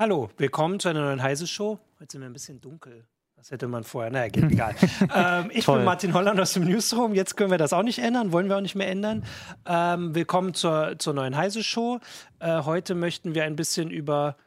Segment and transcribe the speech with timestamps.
[0.00, 1.78] Hallo, willkommen zu einer neuen Heise-Show.
[2.00, 3.04] Heute sind wir ein bisschen dunkel.
[3.36, 4.74] Das hätte man vorher, naja, geht egal.
[5.14, 7.14] ähm, ich bin Martin Holland aus dem Newsroom.
[7.14, 9.26] Jetzt können wir das auch nicht ändern, wollen wir auch nicht mehr ändern.
[9.66, 12.00] Ähm, willkommen zur, zur neuen Heise-Show.
[12.38, 14.38] Äh, heute möchten wir ein bisschen über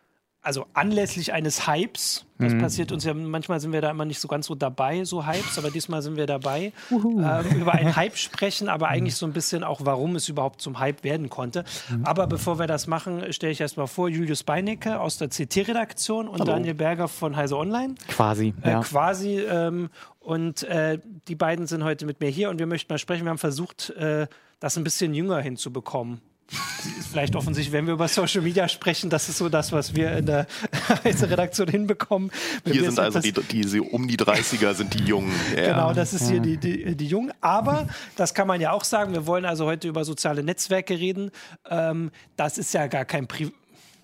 [0.43, 2.59] also anlässlich eines Hypes, das mhm.
[2.59, 5.57] passiert uns ja, manchmal sind wir da immer nicht so ganz so dabei, so Hypes,
[5.57, 9.63] aber diesmal sind wir dabei, ähm, über einen Hype sprechen, aber eigentlich so ein bisschen
[9.63, 11.63] auch, warum es überhaupt zum Hype werden konnte.
[11.89, 12.05] Mhm.
[12.05, 16.41] Aber bevor wir das machen, stelle ich erstmal vor, Julius Beinecke aus der CT-Redaktion und
[16.41, 16.51] Hallo.
[16.51, 17.95] Daniel Berger von Heise Online.
[18.09, 18.81] Quasi, äh, ja.
[18.81, 19.89] Quasi, ähm,
[20.19, 23.23] und äh, die beiden sind heute mit mir hier und wir möchten mal sprechen.
[23.23, 24.27] Wir haben versucht, äh,
[24.59, 29.29] das ein bisschen jünger hinzubekommen ist vielleicht offensichtlich, wenn wir über Social Media sprechen, das
[29.29, 30.47] ist so das, was wir in der
[31.05, 32.31] Redaktion hinbekommen.
[32.63, 35.33] Wenn hier sind also die, die, um die 30er sind die Jungen.
[35.55, 35.73] Ja.
[35.73, 37.33] Genau, das ist hier die, die, die Jungen.
[37.41, 41.31] Aber das kann man ja auch sagen, wir wollen also heute über soziale Netzwerke reden.
[41.69, 43.53] Ähm, das ist ja gar kein Privileg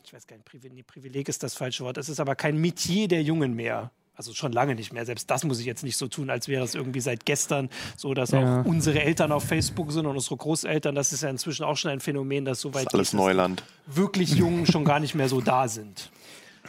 [0.09, 1.99] ich weiß gar nicht, Privileg ist das falsche Wort.
[1.99, 3.91] Es ist aber kein Metier der Jungen mehr.
[4.19, 5.05] Also schon lange nicht mehr.
[5.05, 8.13] Selbst das muss ich jetzt nicht so tun, als wäre es irgendwie seit gestern so,
[8.13, 8.59] dass ja.
[8.59, 10.93] auch unsere Eltern auf Facebook sind und unsere Großeltern.
[10.93, 13.63] Das ist ja inzwischen auch schon ein Phänomen, dass soweit das alles Neuland.
[13.85, 16.11] wirklich Jungen schon gar nicht mehr so da sind.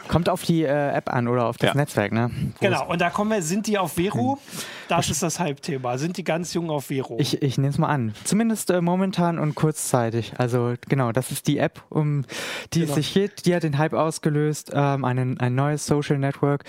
[0.07, 1.75] Kommt auf die äh, App an oder auf das ja.
[1.75, 2.31] Netzwerk, ne?
[2.31, 4.39] Wo genau, und da kommen wir, sind die auf Vero?
[4.87, 5.97] Das ist das Halbthema.
[5.97, 7.17] Sind die ganz jung auf Vero?
[7.19, 8.13] Ich, ich nehme es mal an.
[8.23, 10.33] Zumindest äh, momentan und kurzzeitig.
[10.37, 12.25] Also genau, das ist die App, um
[12.73, 12.91] die genau.
[12.91, 13.45] es sich geht.
[13.45, 14.71] Die hat den Hype ausgelöst.
[14.73, 16.63] Ähm, ein, ein neues Social Network,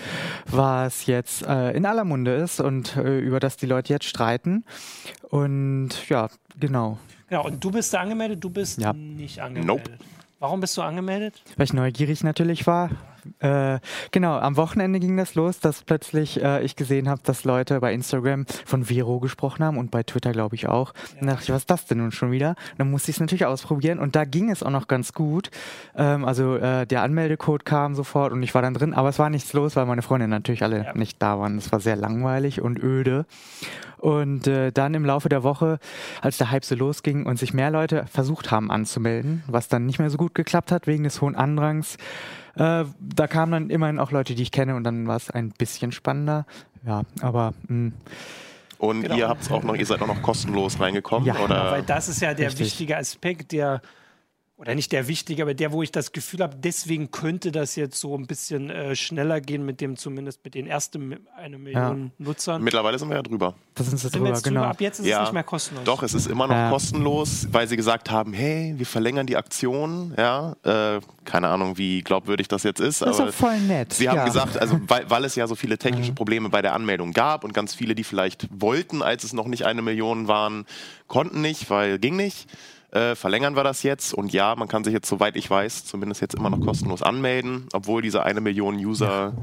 [0.45, 4.63] was jetzt äh, in aller Munde ist und äh, über das die Leute jetzt streiten.
[5.29, 6.99] Und ja, genau.
[7.29, 8.93] Genau, und du bist da angemeldet, du bist ja.
[8.93, 9.67] nicht angemeldet.
[9.67, 9.97] Nope.
[10.39, 11.41] Warum bist du angemeldet?
[11.55, 12.89] Weil ich neugierig natürlich war.
[13.39, 13.79] Äh,
[14.11, 17.93] genau, am Wochenende ging das los, dass plötzlich äh, ich gesehen habe, dass Leute bei
[17.93, 20.93] Instagram von Vero gesprochen haben und bei Twitter glaube ich auch.
[20.93, 21.19] Ja.
[21.19, 22.49] Dann dachte ich, was ist das denn nun schon wieder?
[22.49, 25.49] Und dann musste ich es natürlich ausprobieren und da ging es auch noch ganz gut.
[25.95, 29.29] Ähm, also äh, der Anmeldecode kam sofort und ich war dann drin, aber es war
[29.29, 30.93] nichts los, weil meine Freunde natürlich alle ja.
[30.93, 31.57] nicht da waren.
[31.57, 33.25] Es war sehr langweilig und öde.
[34.03, 35.79] Und äh, dann im Laufe der Woche,
[36.21, 39.97] als der Hype so losging und sich mehr Leute versucht haben anzumelden, was dann nicht
[39.97, 41.97] mehr so gut geklappt hat wegen des hohen Andrangs,
[42.55, 45.49] äh, da kamen dann immerhin auch Leute, die ich kenne und dann war es ein
[45.51, 46.45] bisschen spannender.
[46.85, 47.91] Ja, aber mh.
[47.91, 47.93] Hm.
[48.77, 49.15] Und genau.
[49.15, 51.71] ihr habt auch noch, ihr seid auch noch kostenlos reingekommen, ja, oder?
[51.71, 52.65] Weil das ist ja der Richtig.
[52.65, 53.81] wichtige Aspekt, der
[54.55, 57.99] oder nicht der wichtige, aber der, wo ich das Gefühl habe, deswegen könnte das jetzt
[57.99, 62.25] so ein bisschen äh, schneller gehen mit dem zumindest mit den ersten eine Million ja.
[62.25, 62.63] Nutzern.
[62.63, 63.55] Mittlerweile sind wir ja drüber.
[63.73, 64.61] Das sind, sind drüber, wir genau.
[64.61, 64.69] Drüber?
[64.69, 65.17] Ab jetzt ist ja.
[65.17, 65.83] es nicht mehr kostenlos.
[65.85, 66.69] Doch, es ist immer noch ja.
[66.69, 70.13] kostenlos, weil sie gesagt haben, hey, wir verlängern die Aktion.
[70.17, 73.01] Ja, äh, keine Ahnung, wie glaubwürdig das jetzt ist.
[73.01, 73.93] Das ist doch voll nett.
[73.93, 76.15] Sie haben gesagt, also weil, weil, es ja so viele technische mhm.
[76.15, 79.65] Probleme bei der Anmeldung gab und ganz viele, die vielleicht wollten, als es noch nicht
[79.65, 80.65] eine Million waren,
[81.07, 82.47] konnten nicht, weil ging nicht
[82.93, 84.13] äh, verlängern wir das jetzt.
[84.13, 87.67] Und ja, man kann sich jetzt, soweit ich weiß, zumindest jetzt immer noch kostenlos anmelden,
[87.73, 89.33] obwohl diese eine Million User.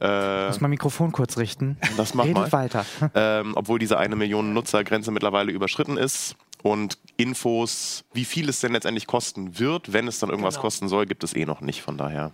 [0.00, 1.76] Äh, muss mein Mikrofon kurz richten.
[1.96, 2.50] Das macht mal.
[2.50, 2.84] weiter.
[3.14, 6.36] Ähm, obwohl diese eine Million Nutzergrenze mittlerweile überschritten ist.
[6.62, 10.62] Und Infos, wie viel es denn letztendlich kosten wird, wenn es dann irgendwas genau.
[10.62, 11.82] kosten soll, gibt es eh noch nicht.
[11.82, 12.32] Von daher.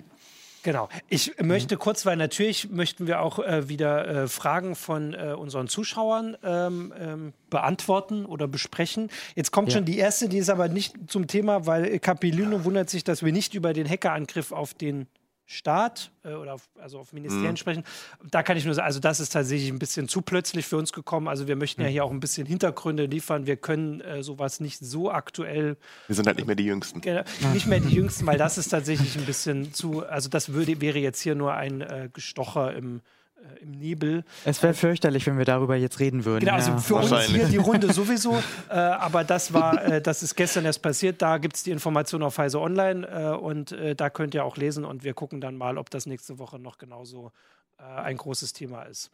[0.63, 0.89] Genau.
[1.09, 5.69] Ich möchte kurz, weil natürlich möchten wir auch äh, wieder äh, Fragen von äh, unseren
[5.69, 9.09] Zuschauern ähm, ähm, beantworten oder besprechen.
[9.35, 9.79] Jetzt kommt ja.
[9.79, 13.33] schon die erste, die ist aber nicht zum Thema, weil Capilino wundert sich, dass wir
[13.33, 15.07] nicht über den Hackerangriff auf den
[15.53, 17.57] Staat äh, oder auf, also auf Ministerien mhm.
[17.57, 17.85] sprechen.
[18.31, 20.93] Da kann ich nur sagen, also das ist tatsächlich ein bisschen zu plötzlich für uns
[20.93, 21.27] gekommen.
[21.27, 21.93] Also wir möchten ja mhm.
[21.93, 23.47] hier auch ein bisschen Hintergründe liefern.
[23.47, 25.77] Wir können äh, sowas nicht so aktuell.
[26.07, 27.03] Wir sind halt nicht mehr die Jüngsten.
[27.03, 30.81] Äh, nicht mehr die Jüngsten, weil das ist tatsächlich ein bisschen zu, also das würde,
[30.81, 33.01] wäre jetzt hier nur ein äh, Gestocher im
[33.41, 34.25] äh, im Nebel.
[34.45, 36.45] Es wäre fürchterlich, wenn wir darüber jetzt reden würden.
[36.45, 36.79] Genau, also ja.
[36.79, 40.83] für uns hier die Runde sowieso, äh, aber das war, äh, das ist gestern erst
[40.83, 41.23] passiert.
[41.23, 44.57] Da gibt es die Information auf Heise Online äh, und äh, da könnt ihr auch
[44.57, 47.33] lesen und wir gucken dann mal, ob das nächste Woche noch genauso
[47.79, 49.11] äh, ein großes Thema ist.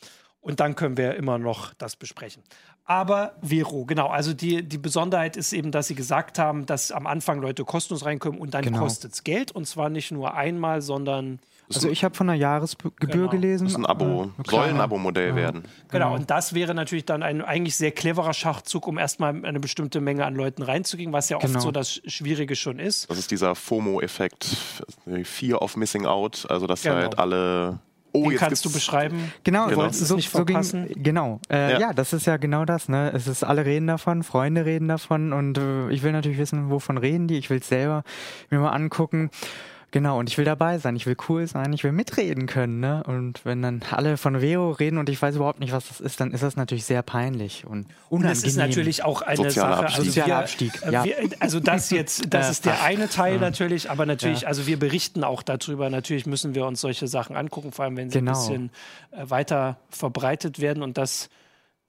[0.46, 2.40] Und dann können wir immer noch das besprechen.
[2.84, 4.06] Aber Vero, genau.
[4.06, 8.04] Also die, die Besonderheit ist eben, dass sie gesagt haben, dass am Anfang Leute kostenlos
[8.04, 8.78] reinkommen und dann genau.
[8.78, 9.50] kostet es Geld.
[9.50, 11.40] Und zwar nicht nur einmal, sondern
[11.74, 13.28] also ich habe von einer Jahresgebühr genau.
[13.28, 13.64] gelesen.
[13.64, 15.36] Das ist ein Abo, äh, soll ein Abo-Modell ja.
[15.36, 15.64] werden.
[15.90, 20.00] Genau, und das wäre natürlich dann ein eigentlich sehr cleverer Schachzug, um erstmal eine bestimmte
[20.00, 21.60] Menge an Leuten reinzugehen, was ja oft genau.
[21.60, 23.10] so das Schwierige schon ist.
[23.10, 24.56] Das ist dieser FOMO-Effekt,
[25.24, 26.96] Fear of Missing Out, also dass genau.
[26.96, 27.80] halt alle
[28.16, 29.32] Oh, Wie kannst du beschreiben?
[29.44, 29.90] Genau, genau.
[29.90, 30.62] So, nicht so ging,
[31.02, 31.40] genau.
[31.50, 31.80] Äh, ja.
[31.80, 31.92] ja.
[31.92, 32.88] das ist ja genau das.
[32.88, 33.12] Ne?
[33.14, 36.96] Es ist alle reden davon, Freunde reden davon und äh, ich will natürlich wissen, wovon
[36.96, 37.36] reden die.
[37.36, 38.04] Ich will es selber
[38.48, 39.30] mir mal angucken.
[39.92, 43.02] Genau, und ich will dabei sein, ich will cool sein, ich will mitreden können, ne?
[43.06, 46.20] Und wenn dann alle von Vero reden und ich weiß überhaupt nicht, was das ist,
[46.20, 47.92] dann ist das natürlich sehr peinlich und unangenehm.
[48.10, 49.86] Und das ist natürlich auch eine Sozialer Sache.
[49.86, 50.06] Abstieg.
[50.06, 51.04] Also, wir, Abstieg, äh, ja.
[51.04, 54.48] wir, also das jetzt, das ist der eine Teil natürlich, aber natürlich, Ja.
[54.48, 55.88] also wir berichten auch darüber.
[55.88, 58.32] Natürlich müssen wir uns solche Sachen angucken, vor allem wenn sie Genau.
[58.32, 58.70] ein bisschen
[59.12, 61.30] äh, weiter verbreitet werden und das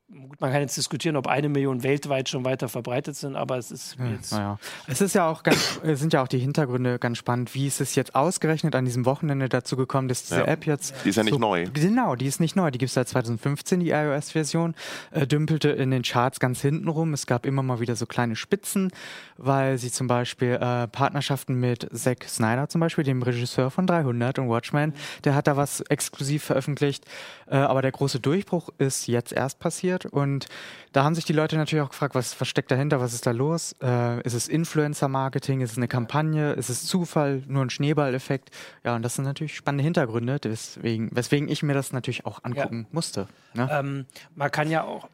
[0.09, 3.71] Gut, man kann jetzt diskutieren, ob eine Million weltweit schon weiter verbreitet sind, aber es
[3.71, 4.31] ist jetzt.
[4.31, 4.57] Naja,
[4.87, 7.53] es ist ja auch ganz, äh, sind ja auch die Hintergründe ganz spannend.
[7.53, 10.45] Wie ist es jetzt ausgerechnet an diesem Wochenende dazu gekommen, dass diese Ja.
[10.45, 10.95] App jetzt.
[11.03, 11.65] Die ist ja nicht neu.
[11.73, 12.71] Genau, die ist nicht neu.
[12.71, 14.75] Die gibt es seit 2015, die iOS-Version.
[15.11, 17.11] Äh, dümpelte in den Charts ganz hinten rum.
[17.13, 18.91] Es gab immer mal wieder so kleine Spitzen,
[19.35, 24.39] weil sie zum Beispiel äh, Partnerschaften mit Zack Snyder, zum Beispiel, dem Regisseur von 300
[24.39, 24.93] und Watchmen,
[25.25, 27.03] der hat da was exklusiv veröffentlicht.
[27.47, 30.47] Äh, aber der große Durchbruch ist jetzt erst passiert und
[30.93, 33.31] da haben sich die Leute natürlich auch gefragt, was, was steckt dahinter, was ist da
[33.31, 33.75] los?
[33.81, 38.51] Äh, ist es Influencer-Marketing, ist es eine Kampagne, ist es Zufall, nur ein Schneeballeffekt?
[38.83, 42.87] Ja, und das sind natürlich spannende Hintergründe, deswegen, weswegen ich mir das natürlich auch angucken
[42.91, 43.27] musste.
[43.53, 43.69] Ne?
[43.71, 44.05] Ähm,
[44.35, 45.09] man kann ja auch.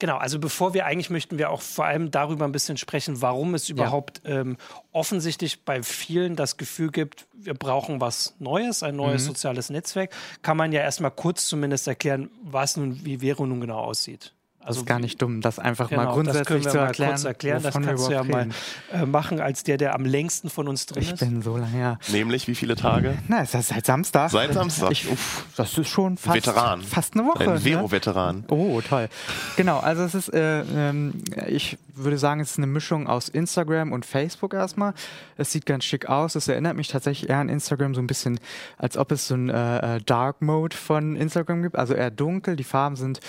[0.00, 3.54] Genau, also bevor wir eigentlich möchten wir auch vor allem darüber ein bisschen sprechen, warum
[3.54, 4.56] es überhaupt ähm,
[4.92, 9.02] offensichtlich bei vielen das Gefühl gibt, wir brauchen was Neues, ein Mhm.
[9.02, 10.10] neues soziales Netzwerk,
[10.42, 14.32] kann man ja erstmal kurz zumindest erklären, was nun, wie Vero nun genau aussieht.
[14.66, 16.86] Das ist gar nicht dumm, das einfach Genau, mal grundsätzlich das können wir zu mal
[16.86, 17.10] erklären.
[17.12, 17.62] kurz erklären.
[17.62, 18.54] Das kannst du ja überhaupt mal reden.
[18.92, 21.18] äh, machen, als der, der am längsten von uns drin Ich ist.
[21.20, 21.98] bin so lange her.
[22.08, 23.16] Nämlich wie viele Tage?
[23.26, 24.30] Na, ist das seit Samstag?
[24.30, 24.90] Seit Samstag.
[24.92, 25.08] Ich,
[25.56, 26.82] das ist schon fast, Veteran.
[26.82, 27.40] fast eine Woche.
[27.44, 27.60] Ein ne?
[27.60, 28.44] Vero-Veteran.
[28.48, 29.08] Oh, toll.
[29.56, 31.14] Genau, also es ist, äh, ähm,
[31.48, 34.94] ich würde sagen, es ist eine Mischung aus Instagram und Facebook erstmal.
[35.36, 36.34] Es sieht ganz schick aus.
[36.34, 38.38] Es erinnert mich tatsächlich eher an Instagram so ein bisschen,
[38.78, 41.76] als ob es so ein äh, äh, Dark Mode von Instagram gibt.
[41.76, 42.56] Also eher dunkel.
[42.56, 43.20] Die Farben sind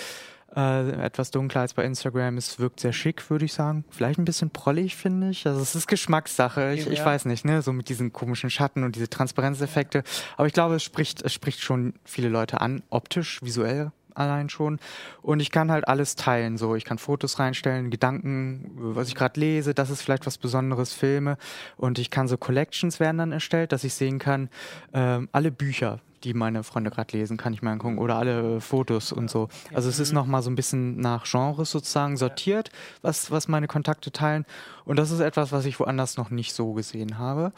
[0.56, 2.38] äh, etwas dunkler als bei Instagram.
[2.38, 3.86] Es wirkt sehr schick, würde ich sagen.
[3.90, 5.48] Vielleicht ein bisschen prollig, finde ich.
[5.48, 6.74] Also es ist Geschmackssache.
[6.74, 7.62] Ich, ich weiß nicht, ne?
[7.62, 10.04] So mit diesen komischen Schatten und diese Transparenzeffekte.
[10.38, 14.80] Aber ich glaube, es spricht, es spricht schon viele Leute an, optisch, visuell allein schon.
[15.22, 16.58] Und ich kann halt alles teilen.
[16.58, 20.94] So, ich kann Fotos reinstellen, Gedanken, was ich gerade lese, das ist vielleicht was Besonderes,
[20.94, 21.38] Filme.
[21.78, 24.50] Und ich kann so Collections werden dann erstellt, dass ich sehen kann,
[24.94, 27.98] ähm, alle Bücher, die meine Freunde gerade lesen, kann ich mir angucken.
[27.98, 29.50] Oder alle Fotos und so.
[29.74, 32.70] Also es ist nochmal so ein bisschen nach Genres sozusagen sortiert,
[33.02, 34.46] was, was meine Kontakte teilen.
[34.86, 37.52] Und das ist etwas, was ich woanders noch nicht so gesehen habe.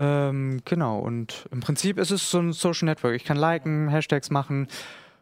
[0.00, 3.16] Ähm, genau, und im Prinzip ist es so ein Social Network.
[3.16, 4.68] Ich kann liken, Hashtags machen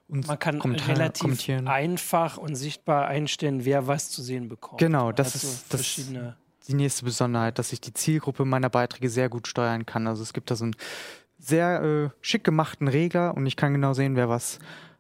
[0.09, 4.79] und Man kann Kommentare relativ einfach und sichtbar einstellen, wer was zu sehen bekommt.
[4.79, 6.37] Genau, das Also ist- das- verschiedene.
[6.69, 10.07] die nächste Besonderheit, dass ich die Zielgruppe meiner Beiträge sehr gut steuern kann.
[10.07, 10.77] Also es gibt da so einen
[11.39, 14.59] sehr äh, schick gemachten Regler und ich kann genau sehen, wer was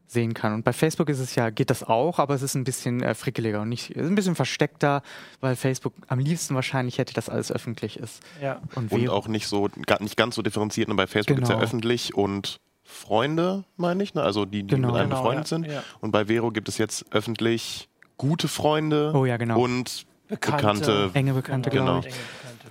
[0.08, 0.54] sehen kann.
[0.54, 3.14] Und bei Facebook ist es ja, geht das auch, aber es ist ein bisschen äh,
[3.14, 5.02] frickeliger und nicht, ist ein bisschen versteckter,
[5.40, 8.22] weil Facebook am liebsten wahrscheinlich hätte, dass alles öffentlich ist.
[8.40, 8.60] Ja.
[8.76, 10.88] Und, Und auch nicht so, gar nicht ganz so differenziert.
[10.88, 10.94] Ne?
[10.94, 11.50] Bei Facebook Genau.
[11.50, 14.22] ja öffentlich und Freunde, meine ich, ne?
[14.22, 14.88] also die, die Genau.
[14.88, 15.66] mit einem Genau, befreundet ja, sind.
[15.66, 15.82] ja.
[16.00, 19.60] Und bei Vero gibt es jetzt öffentlich gute Freunde Oh ja, genau.
[19.60, 20.60] und Bekannte.
[20.60, 21.10] bekannte.
[21.14, 21.92] enge Bekannte, Genau.
[21.98, 22.18] Enge Bekannte.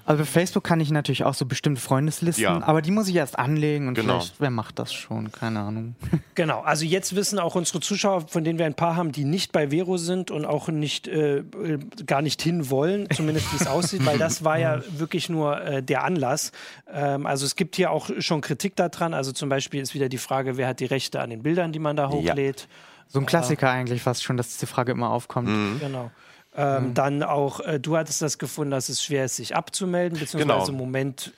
[0.07, 2.61] Also bei Facebook kann ich natürlich auch so bestimmte Freundeslisten, Ja.
[2.63, 4.19] aber die muss ich erst anlegen und Genau.
[4.19, 5.31] vielleicht, wer macht das schon?
[5.31, 5.95] Keine Ahnung.
[6.35, 9.51] Genau, also jetzt wissen auch unsere Zuschauer, von denen wir ein paar haben, die nicht
[9.53, 13.67] bei Vero sind und auch nicht äh, äh, gar nicht hin wollen, zumindest wie es
[13.67, 16.51] aussieht, weil das war ja wirklich nur äh, der Anlass.
[16.91, 19.13] Ähm, also es gibt hier auch schon Kritik daran.
[19.13, 21.79] Also zum Beispiel ist wieder die Frage, wer hat die Rechte an den Bildern, die
[21.79, 22.67] man da hochlädt.
[23.07, 25.47] So ein Klassiker eigentlich fast schon, dass diese Frage immer aufkommt.
[25.47, 25.79] Mhm.
[25.79, 26.11] Genau.
[26.57, 30.47] Ähm, Dann auch, äh, du hattest das gefunden, dass es schwer ist, sich abzumelden, beziehungsweise
[30.53, 30.67] Genau.
[30.67, 31.33] im Moment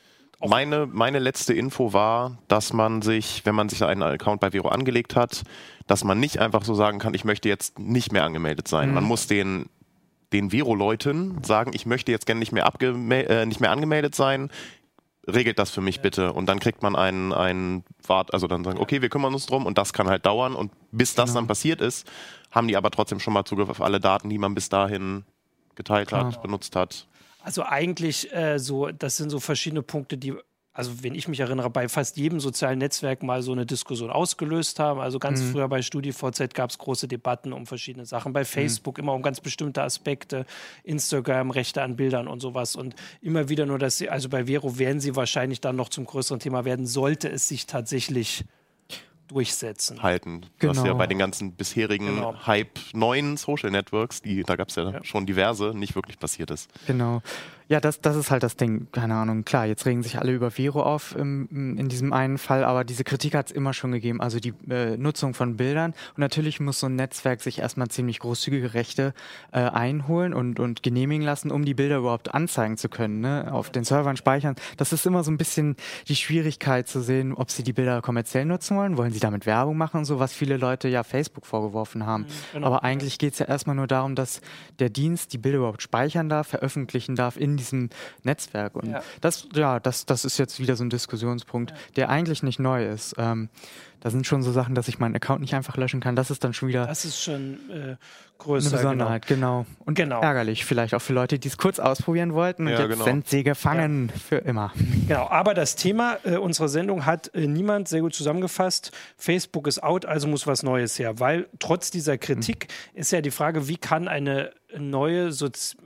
[0.45, 4.67] Meine, meine letzte Info war, dass man sich, wenn man sich einen Account bei Vero
[4.67, 5.41] angelegt hat,
[5.87, 8.93] dass man nicht einfach so sagen kann, ich möchte jetzt nicht mehr angemeldet sein.
[8.93, 9.65] Man muss den,
[10.33, 12.67] den Vero-Leuten sagen, ich möchte jetzt gerne nicht mehr,
[13.29, 14.51] äh, nicht mehr angemeldet sein.
[15.27, 16.31] Regelt das für mich bitte.
[16.33, 19.65] Und dann kriegt man einen, einen Wart, also dann sagen, okay, wir kümmern uns drum
[19.65, 20.53] und das kann halt dauern.
[20.53, 22.07] Und bis das dann passiert ist,
[22.51, 25.25] haben die aber trotzdem schon mal Zugriff auf alle Daten, die man bis dahin
[25.75, 26.41] geteilt hat, Klar.
[26.41, 27.07] benutzt hat.
[27.43, 30.33] Also eigentlich äh, so, das sind so verschiedene Punkte, die,
[30.73, 34.79] also wenn ich mich erinnere, bei fast jedem sozialen Netzwerk mal so eine Diskussion ausgelöst
[34.79, 34.99] haben.
[34.99, 35.51] Also ganz Mhm.
[35.51, 38.33] früher bei StudiVZ gab es große Debatten um verschiedene Sachen.
[38.33, 40.45] Bei Facebook immer um ganz bestimmte Aspekte,
[40.83, 42.75] Instagram, Rechte an Bildern und sowas.
[42.75, 46.05] Und immer wieder nur, dass sie, also bei Vero werden sie wahrscheinlich dann noch zum
[46.05, 48.43] größeren Thema werden, sollte es sich tatsächlich
[49.27, 50.01] durchsetzen.
[50.03, 50.41] halten.
[50.59, 50.85] Was Genau.
[50.85, 52.35] ja bei den ganzen bisherigen Genau.
[52.45, 56.69] Hype neuen Social Networks, die, da gab es ja, schon diverse, nicht wirklich passiert ist.
[56.87, 57.21] Genau.
[57.69, 58.87] Ja, das, das ist halt das Ding.
[58.93, 59.43] Keine Ahnung.
[59.43, 61.47] Klar, jetzt regen sich alle über Vero auf im,
[61.77, 64.21] in diesem einen Fall, aber diese Kritik hat es immer schon gegeben.
[64.21, 65.91] Also die äh, Nutzung von Bildern.
[65.91, 69.13] Und natürlich muss so ein Netzwerk sich erstmal ziemlich großzügige Rechte
[69.51, 73.49] äh, einholen und, und genehmigen lassen, um die Bilder überhaupt anzeigen zu können, ne?
[73.51, 74.55] auf den Servern speichern.
[74.77, 75.75] Das ist immer so ein bisschen
[76.07, 78.95] die Schwierigkeit zu sehen, ob sie die Bilder kommerziell nutzen wollen.
[78.95, 82.23] Wollen sie damit Werbung machen und so, was viele Leute ja Facebook vorgeworfen haben.
[82.23, 82.67] Mhm, genau.
[82.67, 84.39] Aber eigentlich geht es ja erstmal nur darum, dass
[84.79, 87.89] der Dienst die Bilder überhaupt speichern darf, veröffentlichen darf in diesem
[88.23, 88.75] Netzwerk.
[88.75, 89.03] Und ja.
[89.21, 91.77] das, ja, das, das ist jetzt wieder so ein Diskussionspunkt, ja.
[91.95, 93.15] der eigentlich nicht neu ist.
[93.17, 93.49] Ähm,
[93.99, 96.15] da sind schon so Sachen, dass ich meinen Account nicht einfach löschen kann.
[96.15, 96.85] Das ist dann schon wieder.
[96.85, 97.95] Das ist schon äh,
[98.37, 98.69] größer.
[98.69, 99.63] Eine Besonderheit, genau.
[99.63, 99.77] genau.
[99.85, 100.21] Und genau.
[100.21, 102.63] ärgerlich vielleicht auch für Leute, die es kurz ausprobieren wollten.
[102.63, 103.03] Und ja, jetzt genau.
[103.03, 104.19] sind sie gefangen ja.
[104.19, 104.71] für immer.
[105.07, 108.91] Genau, aber das Thema äh, unserer Sendung hat äh, niemand sehr gut zusammengefasst.
[109.17, 111.19] Facebook ist out, also muss was Neues her.
[111.19, 112.99] Weil trotz dieser Kritik mhm.
[112.99, 115.77] ist ja die Frage, wie kann eine neue Sozi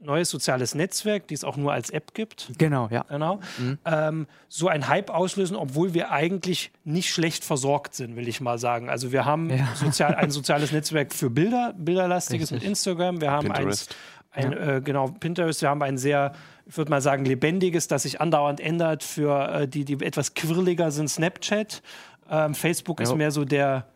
[0.00, 2.52] neues soziales Netzwerk, die es auch nur als App gibt.
[2.58, 3.04] Genau, ja.
[3.08, 3.40] Genau.
[3.58, 3.78] Mhm.
[3.84, 8.58] Ähm, so ein Hype auslösen, obwohl wir eigentlich nicht schlecht versorgt sind, will ich mal
[8.58, 8.88] sagen.
[8.88, 9.66] Also wir haben ja.
[9.74, 12.62] sozial, ein soziales Netzwerk für Bilder, bilderlastiges Richtig.
[12.62, 13.20] mit Instagram.
[13.20, 13.96] Wir haben Pinterest.
[14.30, 14.76] ein, ja.
[14.76, 15.60] äh, genau, Pinterest.
[15.60, 16.32] Wir haben ein sehr,
[16.66, 19.02] ich würde mal sagen, lebendiges, das sich andauernd ändert.
[19.02, 21.82] Für äh, die, die etwas quirliger sind, Snapchat.
[22.30, 23.02] Ähm, Facebook ja.
[23.02, 23.86] ist mehr so der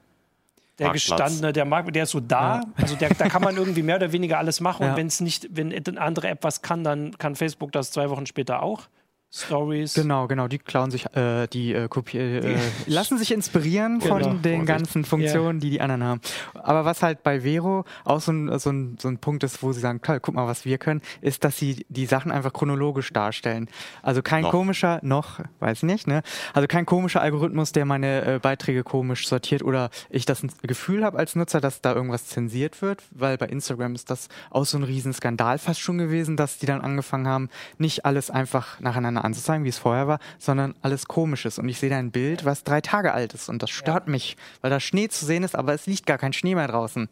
[0.80, 1.20] der Marktplatz.
[1.20, 2.56] gestandene, der Markt, der ist so da.
[2.56, 2.62] Ja.
[2.74, 4.82] Also der, da kann man irgendwie mehr oder weniger alles machen.
[4.82, 4.90] Ja.
[4.90, 8.10] Und wenn es nicht, wenn eine andere App was kann, dann kann Facebook das zwei
[8.10, 8.88] Wochen später auch.
[9.34, 9.94] Stories.
[9.94, 14.20] Genau, genau, die klauen sich, äh, die äh, kopieren, äh, lassen sich inspirieren genau.
[14.20, 14.66] von den Vorsicht.
[14.66, 15.60] ganzen Funktionen, yeah.
[15.60, 16.20] die die anderen haben.
[16.54, 19.72] Aber was halt bei Vero auch so ein, so ein, so ein Punkt ist, wo
[19.72, 23.12] sie sagen, toll, guck mal, was wir können, ist, dass sie die Sachen einfach chronologisch
[23.12, 23.68] darstellen.
[24.02, 24.52] Also kein noch.
[24.52, 26.22] komischer, noch, weiß ich nicht, ne?
[26.52, 31.18] Also kein komischer Algorithmus, der meine äh, Beiträge komisch sortiert oder ich das Gefühl habe
[31.18, 34.84] als Nutzer, dass da irgendwas zensiert wird, weil bei Instagram ist das auch so ein
[34.84, 37.48] Riesenskandal fast schon gewesen, dass die dann angefangen haben,
[37.78, 41.58] nicht alles einfach nacheinander anzuzeigen, wie es vorher war, sondern alles Komisches.
[41.58, 43.48] Und ich sehe da ein Bild, was drei Tage alt ist.
[43.48, 44.10] Und das stört ja.
[44.10, 47.08] mich, weil da Schnee zu sehen ist, aber es liegt gar kein Schnee mehr draußen.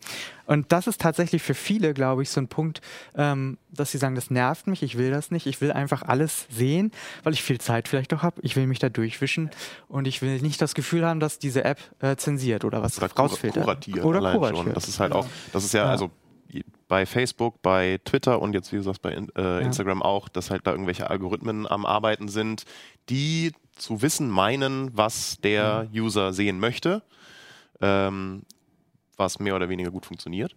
[0.46, 2.80] Und das ist tatsächlich für viele, glaube ich, so ein Punkt,
[3.16, 6.46] ähm, dass sie sagen, das nervt mich, ich will das nicht, ich will einfach alles
[6.50, 6.92] sehen,
[7.22, 8.40] weil ich viel Zeit vielleicht auch habe.
[8.42, 9.50] Ich will mich da durchwischen
[9.88, 13.10] und ich will nicht das Gefühl haben, dass diese App äh, zensiert oder was oder
[13.10, 13.64] rausfiltert.
[13.64, 14.64] Kuratiert oder kuratiert.
[14.64, 14.74] Schon.
[14.74, 15.90] Das ist halt auch, das ist ja, ja.
[15.90, 16.10] also
[16.92, 20.04] bei Facebook, bei Twitter und jetzt, wie du sagst, bei äh, Instagram ja.
[20.04, 22.64] auch, dass halt da irgendwelche Algorithmen am Arbeiten sind,
[23.08, 26.02] die zu wissen meinen, was der mhm.
[26.02, 27.02] User sehen möchte,
[27.80, 28.42] ähm,
[29.16, 30.54] was mehr oder weniger gut funktioniert.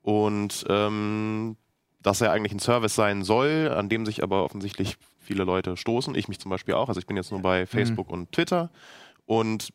[0.00, 1.58] Und ähm,
[2.00, 6.14] dass er eigentlich ein Service sein soll, an dem sich aber offensichtlich viele Leute stoßen.
[6.14, 6.88] Ich mich zum Beispiel auch.
[6.88, 7.66] Also ich bin jetzt nur bei mhm.
[7.66, 8.14] Facebook mhm.
[8.14, 8.70] und Twitter.
[9.26, 9.68] Und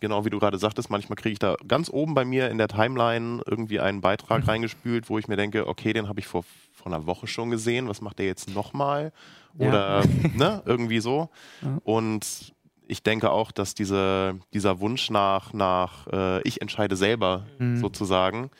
[0.00, 2.68] genau wie du gerade sagtest, manchmal kriege ich da ganz oben bei mir in der
[2.68, 4.48] Timeline irgendwie einen Beitrag mhm.
[4.48, 7.88] reingespült, wo ich mir denke, okay, den habe ich vor, vor einer Woche schon gesehen,
[7.88, 9.12] was macht der jetzt nochmal?
[9.58, 10.28] Oder ja.
[10.34, 11.30] ne, irgendwie so.
[11.62, 11.78] Ja.
[11.84, 12.54] Und
[12.86, 17.78] ich denke auch, dass diese, dieser Wunsch nach, nach äh, ich entscheide selber mhm.
[17.78, 18.50] sozusagen,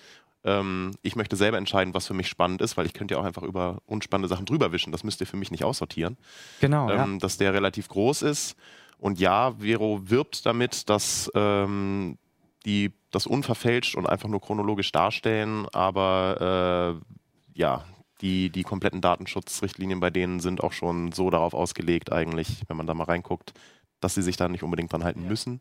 [0.44, 3.24] ähm, ich möchte selber entscheiden, was für mich spannend ist, weil ich könnte ja auch
[3.24, 4.92] einfach über unspannende Sachen drüber wischen.
[4.92, 6.16] Das müsst ihr für mich nicht aussortieren.
[6.60, 6.90] Genau.
[6.90, 7.18] Ähm, ja.
[7.18, 8.56] Dass der relativ groß ist
[9.02, 12.18] und ja, Vero wirbt damit, dass ähm,
[12.64, 17.84] die das unverfälscht und einfach nur chronologisch darstellen, aber äh, ja,
[18.20, 22.86] die, die kompletten Datenschutzrichtlinien bei denen sind auch schon so darauf ausgelegt, eigentlich, wenn man
[22.86, 23.54] da mal reinguckt,
[24.00, 25.28] dass sie sich da nicht unbedingt dran halten ja.
[25.28, 25.60] müssen.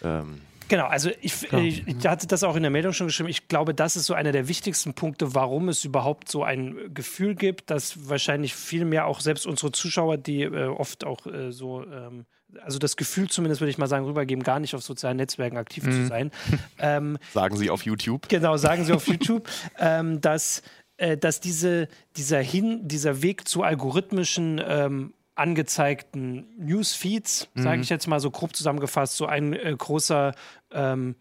[0.00, 0.20] Genau.
[0.20, 3.30] Ähm, Genau, also ich, ich, ich, hatte das auch in der Meldung schon geschrieben.
[3.30, 7.34] Ich glaube, das ist so einer der wichtigsten Punkte, warum es überhaupt so ein Gefühl
[7.34, 11.84] gibt, dass wahrscheinlich viel mehr auch selbst unsere Zuschauer, die äh, oft auch äh, so,
[11.84, 12.26] ähm,
[12.62, 15.84] also das Gefühl zumindest, würde ich mal sagen, rübergeben, gar nicht auf sozialen Netzwerken aktiv
[15.84, 15.92] mhm.
[15.92, 16.30] zu sein.
[16.80, 18.28] Ähm, sagen Sie auf YouTube.
[18.28, 20.62] Genau, sagen Sie auf YouTube, ähm, dass,
[20.96, 27.62] äh, dass diese, dieser, Hin, dieser Weg zu algorithmischen ähm, angezeigten Newsfeeds, mhm.
[27.62, 30.34] sage ich jetzt mal so grob zusammengefasst, so ein äh, großer
[30.70, 31.16] ähm,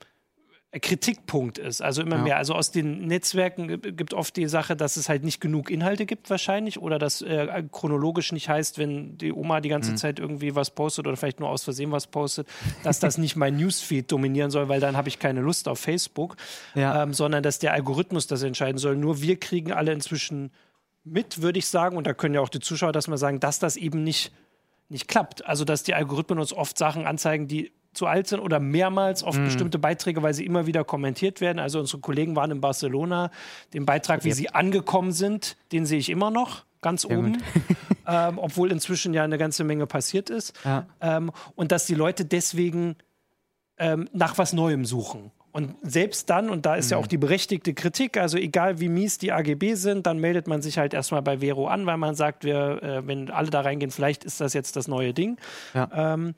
[0.73, 1.81] Kritikpunkt ist.
[1.81, 2.21] Also immer ja.
[2.23, 2.37] mehr.
[2.37, 6.29] Also aus den Netzwerken gibt oft die Sache, dass es halt nicht genug Inhalte gibt
[6.29, 9.97] wahrscheinlich oder dass äh, chronologisch nicht heißt, wenn die Oma die ganze mhm.
[9.97, 12.47] Zeit irgendwie was postet oder vielleicht nur aus Versehen was postet,
[12.83, 16.35] dass das nicht mein Newsfeed dominieren soll, weil dann habe ich keine Lust auf Facebook,
[16.75, 17.03] ja.
[17.03, 18.97] ähm, sondern dass der Algorithmus das entscheiden soll.
[18.97, 20.51] Nur wir kriegen alle inzwischen
[21.05, 23.59] mit, würde ich sagen, und da können ja auch die Zuschauer das mal sagen, dass
[23.59, 24.33] das eben nicht,
[24.89, 25.45] nicht klappt.
[25.45, 29.37] Also, dass die Algorithmen uns oft Sachen anzeigen, die zu alt sind oder mehrmals auf
[29.37, 29.43] mm.
[29.43, 31.59] bestimmte Beiträge, weil sie immer wieder kommentiert werden.
[31.59, 33.31] Also unsere Kollegen waren in Barcelona.
[33.73, 37.41] Den Beitrag, wie sie angekommen sind, den sehe ich immer noch ganz ja, oben,
[38.07, 40.53] ähm, obwohl inzwischen ja eine ganze Menge passiert ist.
[40.63, 40.85] Ja.
[41.01, 42.95] Ähm, und dass die Leute deswegen
[43.77, 45.31] ähm, nach was Neuem suchen.
[45.51, 46.91] Und selbst dann, und da ist mhm.
[46.91, 50.61] ja auch die berechtigte Kritik, also egal wie mies die AGB sind, dann meldet man
[50.61, 53.89] sich halt erstmal bei Vero an, weil man sagt, wir, äh, wenn alle da reingehen,
[53.89, 55.37] vielleicht ist das jetzt das neue Ding.
[55.73, 56.13] Ja.
[56.13, 56.35] Ähm,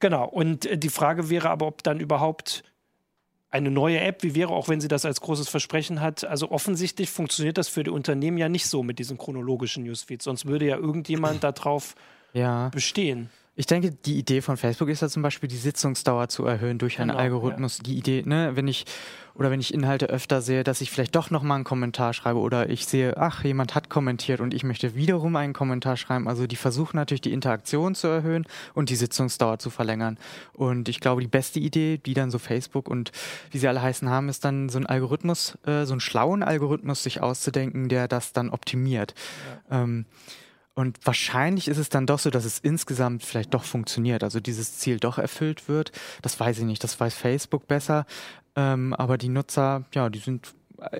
[0.00, 2.64] genau, und äh, die Frage wäre aber, ob dann überhaupt
[3.50, 7.10] eine neue App wie Vero, auch wenn sie das als großes Versprechen hat, also offensichtlich
[7.10, 10.76] funktioniert das für die Unternehmen ja nicht so mit diesen chronologischen Newsfeeds, sonst würde ja
[10.76, 11.94] irgendjemand darauf
[12.32, 12.68] ja.
[12.68, 13.30] bestehen.
[13.58, 17.00] Ich denke, die Idee von Facebook ist ja zum Beispiel, die Sitzungsdauer zu erhöhen durch
[17.00, 17.78] einen genau, Algorithmus.
[17.78, 17.82] Ja.
[17.86, 18.84] Die Idee, ne, wenn ich
[19.34, 22.70] oder wenn ich Inhalte öfter sehe, dass ich vielleicht doch nochmal einen Kommentar schreibe oder
[22.70, 26.28] ich sehe, ach, jemand hat kommentiert und ich möchte wiederum einen Kommentar schreiben.
[26.28, 30.18] Also die versuchen natürlich die Interaktion zu erhöhen und die Sitzungsdauer zu verlängern.
[30.52, 33.10] Und ich glaube, die beste Idee, die dann so Facebook und
[33.50, 37.02] wie sie alle heißen haben, ist dann so ein Algorithmus, äh, so einen schlauen Algorithmus
[37.02, 39.14] sich auszudenken, der das dann optimiert.
[39.68, 39.82] Ja.
[39.82, 40.06] Ähm,
[40.78, 44.78] und wahrscheinlich ist es dann doch so, dass es insgesamt vielleicht doch funktioniert, also dieses
[44.78, 45.90] Ziel doch erfüllt wird.
[46.22, 48.06] Das weiß ich nicht, das weiß Facebook besser.
[48.54, 50.54] Ähm, aber die Nutzer, ja, die sind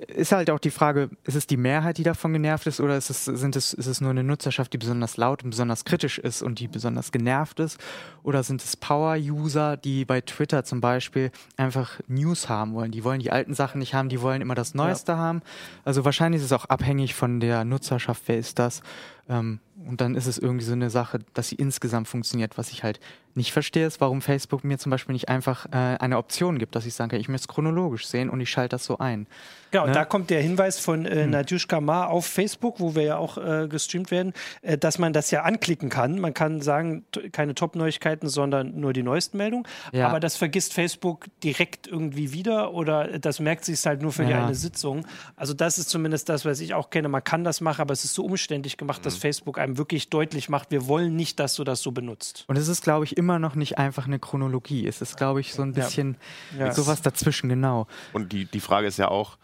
[0.07, 3.09] ist halt auch die Frage, ist es die Mehrheit, die davon genervt ist, oder ist
[3.09, 6.41] es, sind es, ist es nur eine Nutzerschaft, die besonders laut und besonders kritisch ist
[6.41, 7.79] und die besonders genervt ist?
[8.23, 12.91] Oder sind es Power-User, die bei Twitter zum Beispiel einfach News haben wollen?
[12.91, 15.17] Die wollen die alten Sachen nicht haben, die wollen immer das Neueste ja.
[15.17, 15.41] haben.
[15.85, 18.81] Also wahrscheinlich ist es auch abhängig von der Nutzerschaft, wer ist das?
[19.29, 22.57] Ähm, und dann ist es irgendwie so eine Sache, dass sie insgesamt funktioniert.
[22.57, 22.99] Was ich halt
[23.39, 26.85] nicht verstehe, ist, warum Facebook mir zum Beispiel nicht einfach äh, eine Option gibt, dass
[26.85, 29.27] ich sage, ich möchte es chronologisch sehen und ich schalte das so ein.
[29.71, 29.91] Genau, ne?
[29.91, 31.29] da kommt der Hinweis von äh, hm.
[31.31, 35.31] Nadjushka Ma auf Facebook, wo wir ja auch äh, gestreamt werden, äh, dass man das
[35.31, 36.19] ja anklicken kann.
[36.19, 39.67] Man kann sagen, keine Top-Neuigkeiten, sondern nur die neuesten Meldungen.
[39.91, 40.07] Ja.
[40.07, 44.45] Aber das vergisst Facebook direkt irgendwie wieder oder das merkt sich halt nur für ja.
[44.45, 45.05] eine Sitzung.
[45.35, 47.07] Also das ist zumindest das, was ich auch kenne.
[47.07, 49.03] Man kann das machen, aber es ist so umständlich gemacht, mhm.
[49.03, 52.43] dass Facebook einem wirklich deutlich macht, wir wollen nicht, dass du das so benutzt.
[52.47, 54.87] Und es ist, glaube ich, immer noch nicht einfach eine Chronologie.
[54.87, 56.17] Es ist, glaube ich, so ein bisschen
[56.57, 56.73] ja.
[56.73, 57.85] sowas dazwischen, genau.
[58.13, 59.37] Und die, die Frage ist ja auch,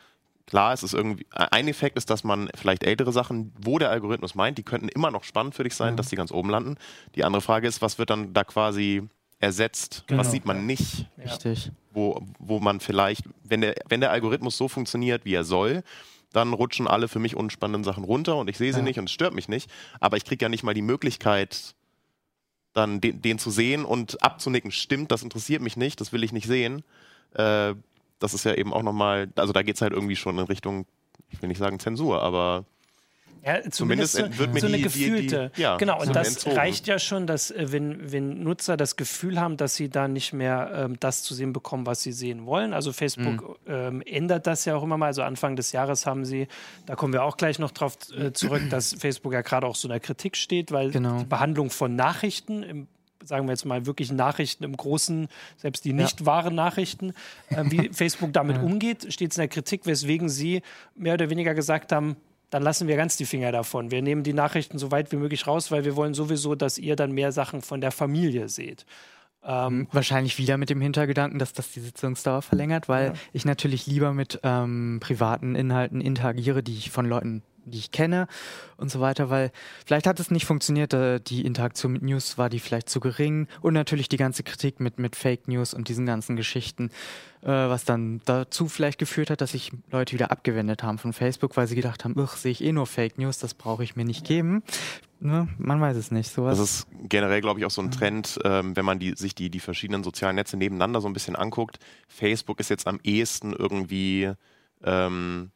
[0.47, 4.35] Klar, es ist irgendwie, ein Effekt ist, dass man vielleicht ältere Sachen, wo der Algorithmus
[4.35, 5.97] meint, die könnten immer noch spannend für dich sein, mhm.
[5.97, 6.75] dass die ganz oben landen.
[7.15, 10.03] Die andere Frage ist, was wird dann da quasi ersetzt?
[10.05, 10.19] Genau.
[10.19, 11.07] Was sieht man nicht?
[11.17, 11.71] Richtig.
[11.91, 15.83] Wo, wo man vielleicht, wenn der, wenn der Algorithmus so funktioniert, wie er soll,
[16.31, 18.83] dann rutschen alle für mich unspannenden Sachen runter und ich sehe sie ja.
[18.83, 19.71] nicht und es stört mich nicht.
[19.99, 21.73] Aber ich kriege ja nicht mal die Möglichkeit,
[22.75, 24.71] dann den, den, zu sehen und abzunicken.
[24.71, 26.83] Stimmt, das interessiert mich nicht, das will ich nicht sehen.
[27.33, 27.73] Äh,
[28.19, 30.85] das ist ja eben auch nochmal, also da geht es halt irgendwie schon in Richtung,
[31.29, 32.65] ich will nicht sagen Zensur, aber
[33.45, 35.49] ja, zumindest, zumindest wird mir so eine die, gefühlte.
[35.49, 36.55] Die, die, ja, genau, und das entzogen.
[36.55, 40.33] reicht ja schon, dass äh, wenn, wenn Nutzer das Gefühl haben, dass sie da nicht
[40.33, 42.73] mehr ähm, das zu sehen bekommen, was sie sehen wollen.
[42.73, 43.73] Also Facebook mhm.
[43.73, 45.07] ähm, ändert das ja auch immer mal.
[45.07, 46.47] Also Anfang des Jahres haben sie,
[46.87, 49.87] da kommen wir auch gleich noch drauf äh, zurück, dass Facebook ja gerade auch so
[49.87, 51.19] in der Kritik steht, weil genau.
[51.19, 52.87] die Behandlung von Nachrichten im
[53.23, 55.27] sagen wir jetzt mal, wirklich Nachrichten im Großen,
[55.57, 56.25] selbst die nicht ja.
[56.27, 57.13] wahren Nachrichten,
[57.49, 58.63] äh, wie Facebook damit ja.
[58.63, 60.61] umgeht, steht es in der Kritik, weswegen sie
[60.95, 62.17] mehr oder weniger gesagt haben,
[62.55, 63.91] dann lassen wir ganz die Finger davon.
[63.91, 66.95] Wir nehmen die Nachrichten so weit wie möglich raus, weil wir wollen sowieso, dass ihr
[66.95, 68.85] dann mehr Sachen von der Familie seht.
[69.43, 73.13] Ähm, Wahrscheinlich wieder mit dem Hintergedanken, dass das die Sitzungsdauer verlängert, weil ja.
[73.33, 78.27] ich natürlich lieber mit ähm, privaten Inhalten interagiere, die ich von Leuten die ich kenne
[78.77, 79.51] und so weiter, weil
[79.85, 83.47] vielleicht hat es nicht funktioniert, äh, die Interaktion mit News war die vielleicht zu gering
[83.61, 86.89] und natürlich die ganze Kritik mit, mit Fake News und diesen ganzen Geschichten,
[87.41, 91.57] äh, was dann dazu vielleicht geführt hat, dass sich Leute wieder abgewendet haben von Facebook,
[91.57, 94.25] weil sie gedacht haben, sehe ich eh nur Fake News, das brauche ich mir nicht
[94.25, 94.63] geben.
[95.19, 95.47] Ne?
[95.57, 96.31] Man weiß es nicht.
[96.31, 96.57] Sowas.
[96.57, 99.49] Das ist generell, glaube ich, auch so ein Trend, ähm, wenn man die, sich die,
[99.49, 101.79] die verschiedenen sozialen Netze nebeneinander so ein bisschen anguckt.
[102.07, 104.31] Facebook ist jetzt am ehesten irgendwie
[104.83, 105.51] ähm,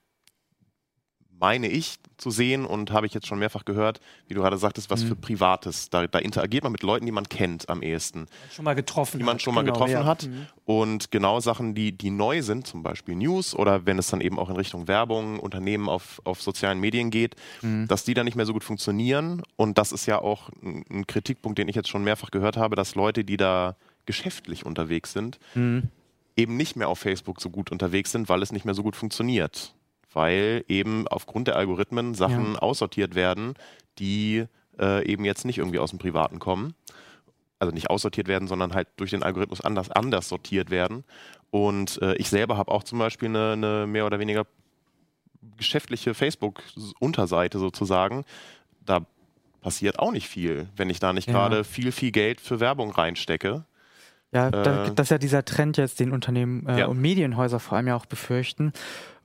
[1.40, 4.90] meine ich zu sehen und habe ich jetzt schon mehrfach gehört, wie du gerade sagtest,
[4.90, 5.08] was mhm.
[5.08, 5.90] für Privates.
[5.90, 8.28] Da, da, interagiert man mit Leuten, die man kennt am ehesten.
[8.52, 9.42] Schon mal getroffen Die man hat.
[9.42, 10.06] schon mal genau, getroffen ja.
[10.06, 10.28] hat.
[10.28, 10.48] Mhm.
[10.66, 14.38] Und genau Sachen, die, die neu sind, zum Beispiel News oder wenn es dann eben
[14.38, 17.88] auch in Richtung Werbung, Unternehmen auf, auf sozialen Medien geht, mhm.
[17.88, 19.42] dass die dann nicht mehr so gut funktionieren.
[19.56, 22.76] Und das ist ja auch ein, ein Kritikpunkt, den ich jetzt schon mehrfach gehört habe,
[22.76, 23.76] dass Leute, die da
[24.06, 25.84] geschäftlich unterwegs sind, mhm.
[26.36, 28.96] eben nicht mehr auf Facebook so gut unterwegs sind, weil es nicht mehr so gut
[28.96, 29.74] funktioniert
[30.14, 32.60] weil eben aufgrund der Algorithmen Sachen ja.
[32.60, 33.54] aussortiert werden,
[34.00, 34.46] die
[34.80, 36.74] äh, eben jetzt nicht irgendwie aus dem Privaten kommen.
[37.60, 41.04] Also nicht aussortiert werden, sondern halt durch den Algorithmus anders, anders sortiert werden.
[41.52, 44.46] Und äh, ich selber habe auch zum Beispiel eine, eine mehr oder weniger
[45.58, 48.24] geschäftliche Facebook-Unterseite sozusagen.
[48.86, 49.06] Da
[49.62, 51.34] passiert auch nicht viel, wenn ich da nicht ja.
[51.34, 53.66] gerade viel, viel Geld für Werbung reinstecke.
[54.32, 56.86] Ja, äh, das ist ja dieser Trend jetzt, den Unternehmen äh, ja.
[56.88, 58.74] und Medienhäuser vor allem ja auch befürchten.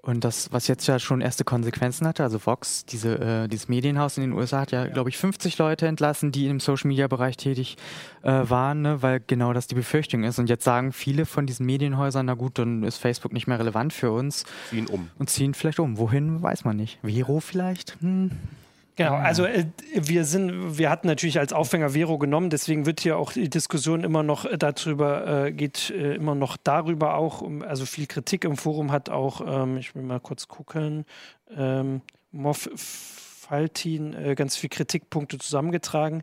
[0.04, 4.18] Und das, was jetzt ja schon erste Konsequenzen hatte, also Vox, diese, äh, dieses Medienhaus
[4.18, 4.92] in den USA hat ja, ja.
[4.92, 7.78] glaube ich, 50 Leute entlassen, die im Social-Media-Bereich tätig
[8.22, 10.38] äh, waren, ne, weil genau das die Befürchtung ist.
[10.38, 13.94] Und jetzt sagen viele von diesen Medienhäusern, na gut, dann ist Facebook nicht mehr relevant
[13.94, 14.44] für uns.
[14.68, 15.08] Ziehen um.
[15.18, 15.96] Und ziehen vielleicht um.
[15.96, 16.98] Wohin, weiß man nicht.
[17.02, 17.96] Vero vielleicht?
[18.02, 18.30] Hm.
[18.96, 23.18] Genau, also äh, wir sind, wir hatten natürlich als Aufhänger Vero genommen, deswegen wird hier
[23.18, 27.62] auch die Diskussion immer noch äh, darüber, äh, geht äh, immer noch darüber auch, um,
[27.62, 31.07] also viel Kritik im Forum hat auch, ähm, ich will mal kurz gucken,
[31.57, 32.68] ähm, Moff
[33.44, 36.22] Faltin äh, ganz viele Kritikpunkte zusammengetragen.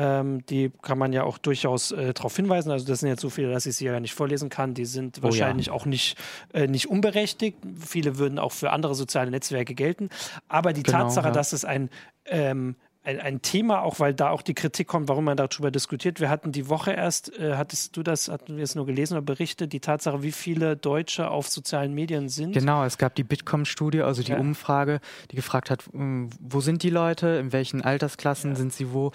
[0.00, 2.70] Ähm, die kann man ja auch durchaus äh, darauf hinweisen.
[2.70, 4.72] Also das sind jetzt so viele, dass ich sie ja nicht vorlesen kann.
[4.72, 5.72] Die sind oh, wahrscheinlich ja.
[5.72, 6.16] auch nicht,
[6.54, 7.58] äh, nicht unberechtigt.
[7.84, 10.08] Viele würden auch für andere soziale Netzwerke gelten.
[10.46, 11.32] Aber die genau, Tatsache, ja.
[11.32, 11.90] dass es ein
[12.26, 12.76] ähm,
[13.08, 16.20] ein, ein, Thema, auch weil da auch die Kritik kommt, warum man darüber diskutiert.
[16.20, 19.22] Wir hatten die Woche erst, äh, hattest du das, hatten wir es nur gelesen oder
[19.22, 22.52] berichtet, die Tatsache, wie viele Deutsche auf sozialen Medien sind.
[22.52, 24.38] Genau, es gab die Bitkom-Studie, also die ja.
[24.38, 28.56] Umfrage, die gefragt hat, hm, wo sind die Leute, in welchen Altersklassen ja.
[28.56, 29.12] sind sie wo.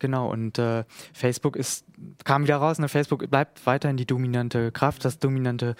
[0.00, 1.84] Genau, und äh, Facebook ist,
[2.24, 5.76] kam wieder raus, ne, Facebook bleibt weiterhin die dominante Kraft, das dominante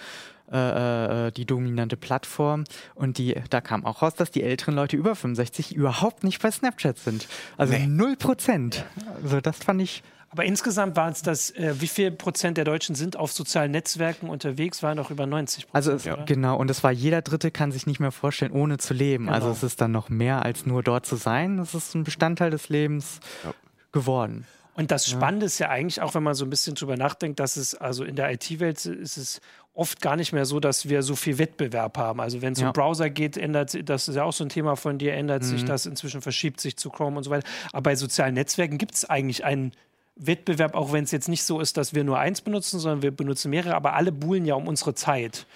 [0.52, 2.64] äh, äh, die dominante Plattform.
[2.96, 6.50] Und die, da kam auch raus, dass die älteren Leute über 65 überhaupt nicht bei
[6.50, 7.28] Snapchat sind.
[7.56, 8.16] Also null nee.
[8.16, 8.84] Prozent.
[9.22, 10.02] Also das fand ich.
[10.30, 14.28] Aber insgesamt waren es das, äh, wie viel Prozent der Deutschen sind auf sozialen Netzwerken
[14.28, 15.74] unterwegs, waren auch über 90 Prozent.
[15.76, 16.24] Also es, ja.
[16.24, 19.28] genau, und es war jeder Dritte kann sich nicht mehr vorstellen, ohne zu leben.
[19.28, 19.50] Also genau.
[19.52, 21.60] Also es ist dann noch mehr als nur dort zu sein.
[21.60, 23.54] Es ist ein Bestandteil des Lebens ja.
[23.92, 24.46] Geworden.
[24.74, 25.48] Und das Spannende ja.
[25.48, 28.16] ist ja eigentlich auch, wenn man so ein bisschen drüber nachdenkt, dass es, also in
[28.16, 29.40] der IT-Welt ist es
[29.74, 32.20] oft gar nicht mehr so, dass wir so viel Wettbewerb haben.
[32.20, 32.68] Also wenn es ja.
[32.68, 35.42] um Browser geht, ändert sich, das ist ja auch so ein Thema von dir, ändert
[35.42, 35.46] mhm.
[35.46, 37.46] sich das, inzwischen verschiebt sich zu Chrome und so weiter.
[37.72, 39.72] Aber bei sozialen Netzwerken gibt es eigentlich einen
[40.16, 43.10] Wettbewerb, auch wenn es jetzt nicht so ist, dass wir nur eins benutzen, sondern wir
[43.10, 45.46] benutzen mehrere, aber alle buhlen ja um unsere Zeit.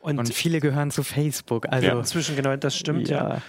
[0.00, 1.66] Und, und viele gehören zu Facebook.
[1.70, 1.98] Also ja.
[1.98, 3.42] inzwischen, genau, das stimmt, ja.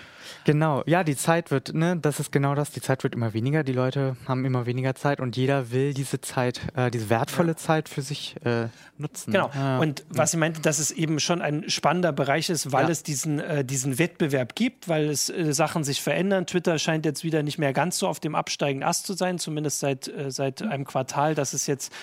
[0.46, 3.64] Genau, ja, die Zeit wird, ne, das ist genau das, die Zeit wird immer weniger,
[3.64, 7.58] die Leute haben immer weniger Zeit und jeder will diese Zeit, äh, diese wertvolle ja.
[7.58, 9.32] Zeit für sich äh, nutzen.
[9.32, 9.80] Genau, ja.
[9.80, 12.92] und was ich meinte, dass es eben schon ein spannender Bereich ist, weil ja.
[12.92, 16.48] es diesen, äh, diesen Wettbewerb gibt, weil es äh, Sachen sich verändern.
[16.48, 19.80] Twitter scheint jetzt wieder nicht mehr ganz so auf dem absteigenden Ast zu sein, zumindest
[19.80, 21.36] seit, äh, seit einem Quartal.
[21.36, 21.94] Das ist jetzt,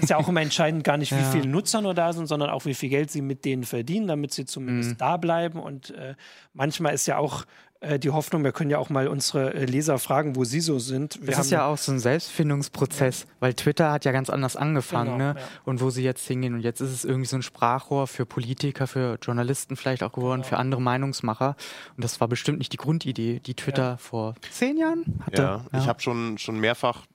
[0.00, 2.64] ist ja auch immer entscheidend, gar nicht, wie viele Nutzer nur da sind, sondern auch,
[2.64, 4.98] wie viel Geld sie mit denen verdienen, damit sie zumindest mhm.
[4.98, 6.14] da bleiben und äh,
[6.52, 7.44] manchmal ist ja auch
[7.80, 10.78] äh, die Hoffnung, wir können ja auch mal unsere äh, Leser fragen, wo sie so
[10.78, 11.20] sind.
[11.20, 13.28] Wir das ist ja auch so ein Selbstfindungsprozess, ja.
[13.40, 15.40] weil Twitter hat ja ganz anders angefangen genau, ne?
[15.40, 15.46] Ja.
[15.64, 16.54] und wo sie jetzt hingehen.
[16.54, 20.40] Und jetzt ist es irgendwie so ein Sprachrohr für Politiker, für Journalisten vielleicht auch geworden,
[20.40, 20.48] genau.
[20.48, 21.56] für andere Meinungsmacher.
[21.96, 23.96] Und das war bestimmt nicht die Grundidee, die Twitter ja.
[23.98, 25.42] vor zehn Jahren hatte.
[25.42, 27.06] Ja, ich habe schon, schon mehrfach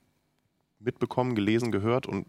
[0.79, 2.25] mitbekommen, gelesen, gehört und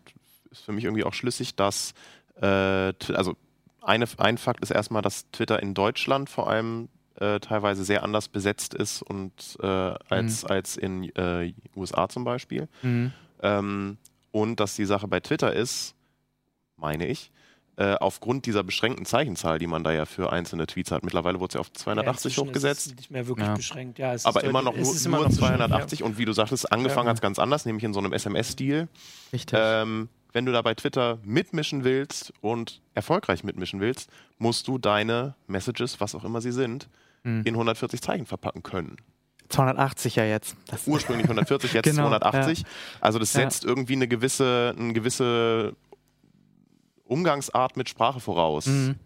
[0.50, 1.94] ist für mich irgendwie auch schlüssig, dass,
[2.40, 3.36] äh, also
[3.80, 6.88] eine, ein Fakt ist erstmal, dass Twitter in Deutschland vor allem
[7.22, 10.50] äh, teilweise sehr anders besetzt ist und äh, als, mhm.
[10.50, 12.68] als in äh, USA zum Beispiel.
[12.82, 13.12] Mhm.
[13.42, 13.98] Ähm,
[14.32, 15.94] und dass die Sache bei Twitter ist,
[16.76, 17.30] meine ich,
[17.76, 21.04] äh, aufgrund dieser beschränkten Zeichenzahl, die man da ja für einzelne Tweets hat.
[21.04, 22.86] Mittlerweile wurde es ja auf 280 ja, hochgesetzt.
[22.88, 23.54] Ist nicht mehr wirklich ja.
[23.54, 23.98] beschränkt.
[23.98, 26.06] Ja, Aber immer noch nur, immer nur 280 ja.
[26.06, 28.88] und wie du sagtest, angefangen hat es ganz anders, nämlich in so einem SMS-Stil.
[29.32, 29.58] Richtig.
[29.60, 35.34] Ähm, wenn du da bei Twitter mitmischen willst und erfolgreich mitmischen willst, musst du deine
[35.46, 36.88] Messages, was auch immer sie sind,
[37.22, 37.42] mhm.
[37.44, 38.96] in 140 Zeichen verpacken können.
[39.48, 40.56] 280 ja jetzt.
[40.68, 42.60] Das Ursprünglich 140, jetzt genau, 280.
[42.60, 42.64] Ja.
[43.00, 43.68] Also das setzt ja.
[43.68, 45.76] irgendwie eine gewisse, eine gewisse
[47.04, 48.66] Umgangsart mit Sprache voraus.
[48.66, 48.96] Mhm.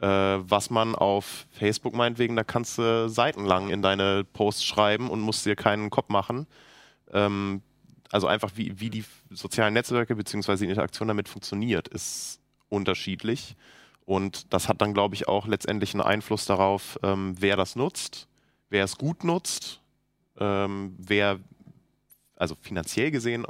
[0.00, 5.20] Äh, was man auf Facebook meinetwegen, da kannst du seitenlang in deine Posts schreiben und
[5.20, 6.46] musst dir keinen Kopf machen.
[7.12, 7.62] Ähm,
[8.10, 10.56] also einfach wie, wie die sozialen Netzwerke bzw.
[10.56, 13.56] die Interaktion damit funktioniert, ist unterschiedlich.
[14.06, 18.28] Und das hat dann, glaube ich, auch letztendlich einen Einfluss darauf, ähm, wer das nutzt,
[18.70, 19.80] wer es gut nutzt,
[20.38, 21.40] ähm, wer
[22.36, 23.46] also finanziell gesehen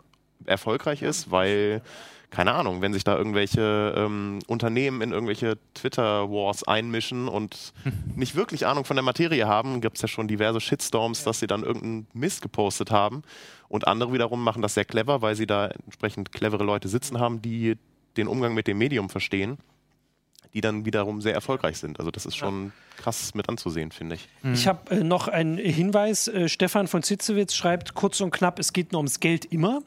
[0.46, 1.82] erfolgreich ist, weil,
[2.30, 7.74] keine Ahnung, wenn sich da irgendwelche ähm, Unternehmen in irgendwelche Twitter-Wars einmischen und
[8.16, 11.46] nicht wirklich Ahnung von der Materie haben, gibt es ja schon diverse Shitstorms, dass sie
[11.46, 13.22] dann irgendeinen Mist gepostet haben.
[13.68, 17.42] Und andere wiederum machen das sehr clever, weil sie da entsprechend clevere Leute sitzen haben,
[17.42, 17.76] die
[18.16, 19.58] den Umgang mit dem Medium verstehen
[20.54, 21.98] die dann wiederum sehr erfolgreich sind.
[21.98, 23.02] Also das ist schon ja.
[23.02, 24.28] krass mit anzusehen, finde ich.
[24.42, 24.54] Mhm.
[24.54, 26.28] Ich habe äh, noch einen Hinweis.
[26.28, 29.80] Äh, Stefan von Zitzewitz schreibt kurz und knapp, es geht nur ums Geld immer.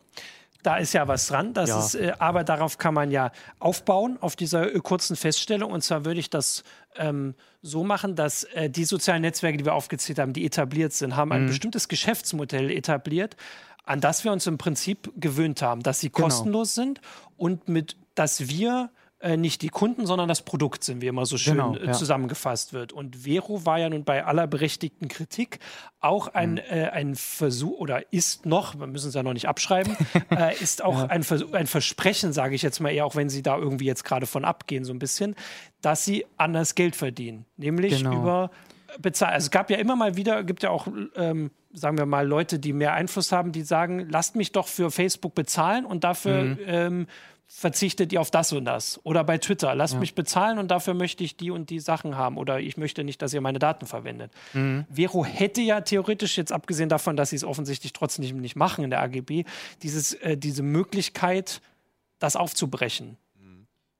[0.61, 1.53] Da ist ja was dran.
[1.53, 1.79] Das ja.
[1.79, 5.71] ist, äh, aber darauf kann man ja aufbauen, auf dieser äh, kurzen Feststellung.
[5.71, 6.63] Und zwar würde ich das
[6.97, 11.15] ähm, so machen, dass äh, die sozialen Netzwerke, die wir aufgezählt haben, die etabliert sind,
[11.15, 11.47] haben ein mhm.
[11.47, 13.37] bestimmtes Geschäftsmodell etabliert,
[13.85, 16.27] an das wir uns im Prinzip gewöhnt haben, dass sie genau.
[16.27, 16.99] kostenlos sind
[17.37, 18.91] und mit, dass wir
[19.21, 21.91] äh, nicht die Kunden, sondern das Produkt sind, wie immer so schön Genau, äh, ja.
[21.91, 22.93] zusammengefasst wird.
[22.93, 25.59] Und Vero war ja nun bei aller berechtigten Kritik
[25.99, 26.57] auch ein, Mhm.
[26.69, 29.95] äh, ein Versuch oder ist noch, wir müssen es ja noch nicht abschreiben,
[30.31, 33.43] äh, ist auch ein, Vers ein Versprechen, sage ich jetzt mal eher, auch wenn sie
[33.43, 35.35] da irgendwie jetzt gerade von abgehen, so ein bisschen,
[35.81, 37.45] dass sie anders Geld verdienen.
[37.57, 38.13] Nämlich Genau.
[38.21, 38.51] über
[38.99, 39.33] bezahlen.
[39.33, 42.57] Also es gab ja immer mal wieder, gibt ja auch, ähm, sagen wir mal, Leute,
[42.57, 46.57] die mehr Einfluss haben, die sagen, lasst mich doch für Facebook bezahlen und dafür Mhm.
[46.65, 47.07] ähm,
[47.51, 48.99] verzichtet ihr auf das und das.
[49.03, 52.37] Oder bei Twitter, lasst mich bezahlen und dafür möchte ich die und die Sachen haben.
[52.37, 54.31] Oder ich möchte nicht, dass ihr meine Daten verwendet.
[54.53, 54.85] Mhm.
[54.89, 58.91] Vero hätte ja theoretisch, jetzt abgesehen davon, dass sie es offensichtlich trotzdem nicht machen in
[58.91, 59.45] der AGB,
[59.81, 61.61] dieses, äh, diese Möglichkeit,
[62.19, 63.17] das aufzubrechen.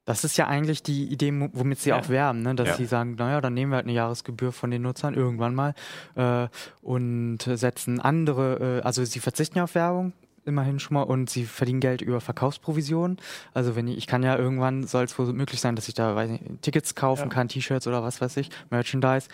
[0.05, 1.99] Das ist ja eigentlich die Idee, womit sie Ja.
[1.99, 2.55] auch werben, ne?
[2.55, 2.75] dass Ja.
[2.77, 5.75] sie sagen, naja, dann nehmen wir halt eine Jahresgebühr von den Nutzern irgendwann mal
[6.15, 6.47] äh,
[6.81, 10.13] und setzen andere, äh, also sie verzichten ja auf Werbung,
[10.49, 13.17] immerhin schon mal, und sie verdienen Geld über Verkaufsprovisionen.
[13.53, 16.15] Also wenn ich, ich kann ja irgendwann, soll es wohl möglich sein, dass ich da
[16.15, 17.27] weiß nicht, Tickets kaufen Ja.
[17.29, 19.27] kann, T-Shirts oder was weiß ich, Merchandise.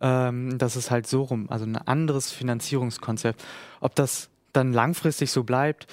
[0.00, 3.42] Ähm, das ist halt so rum, also ein anderes Finanzierungskonzept.
[3.80, 5.86] Ob das dann langfristig so bleibt,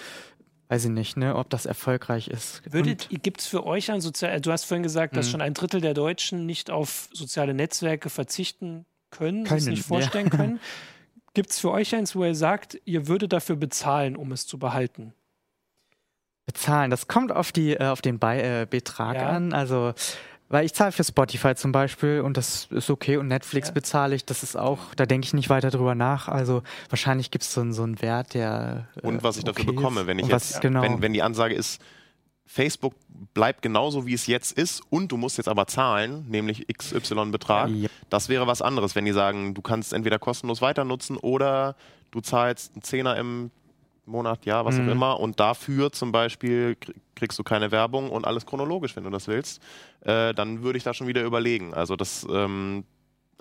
[0.69, 1.35] weiß ich nicht, ne?
[1.35, 2.61] ob das erfolgreich ist.
[2.71, 5.31] Gibt es für euch ein sozial, du hast vorhin gesagt, dass Mhm.
[5.31, 10.29] schon ein Drittel der Deutschen nicht auf soziale Netzwerke verzichten können, sich Können, nicht vorstellen
[10.29, 10.59] können.
[11.37, 14.57] Gibt es für euch eins, wo ihr sagt, ihr würdet dafür bezahlen, um es zu
[14.57, 15.13] behalten?
[16.47, 19.29] Bezahlen, das kommt auf, die, äh, auf den Bei äh, Betrag Ja.
[19.29, 19.53] an.
[19.53, 19.93] Also,
[20.49, 23.73] weil ich zahle für Spotify zum Beispiel und das ist okay und Netflix Ja.
[23.75, 26.27] bezahle ich, das ist auch, da denke ich nicht weiter drüber nach.
[26.27, 28.87] Also wahrscheinlich gibt es so, einen- so einen Wert, der.
[28.95, 30.07] äh, Und was ich dafür okay bekomme, ist.
[30.07, 30.81] wenn ich Und was, jetzt, genau.
[30.81, 31.79] wenn, wenn die Ansage ist,
[32.49, 32.95] Facebook
[33.33, 37.69] bleibt genauso wie es jetzt ist und du musst jetzt aber zahlen, nämlich XY-Betrag.
[37.69, 37.91] Yep.
[38.09, 41.75] Das wäre was anderes, wenn die sagen, du kannst entweder kostenlos weiter nutzen oder
[42.11, 43.51] du zahlst einen Zehner im
[44.05, 44.87] Monat, ja, was Mhm.
[44.87, 49.03] auch immer, und dafür zum Beispiel krie- kriegst du keine Werbung und alles chronologisch, wenn
[49.03, 49.61] du das willst,
[50.01, 51.73] äh, dann würde ich da schon wieder überlegen.
[51.73, 52.85] Also das ähm,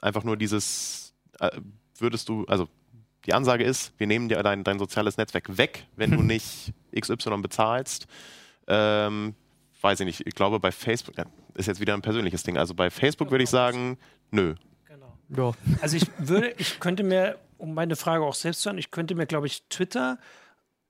[0.02, 1.50] einfach nur dieses, äh,
[1.98, 2.66] würdest du, also
[3.26, 7.40] die Ansage ist, wir nehmen dir dein, dein soziales Netzwerk weg, wenn du nicht XY
[7.42, 8.08] bezahlst.
[8.68, 9.34] Ähm,
[9.80, 11.24] weiß ich nicht, ich glaube bei Facebook, ja,
[11.54, 13.98] ist jetzt wieder ein persönliches Ding, also bei Facebook würde ich sagen,
[14.30, 14.54] nö.
[14.86, 15.14] Genau.
[15.36, 15.52] Ja.
[15.80, 19.14] Also ich würde, ich könnte mir, um meine Frage auch selbst zu hören, ich könnte
[19.14, 20.18] mir, glaube ich, Twitter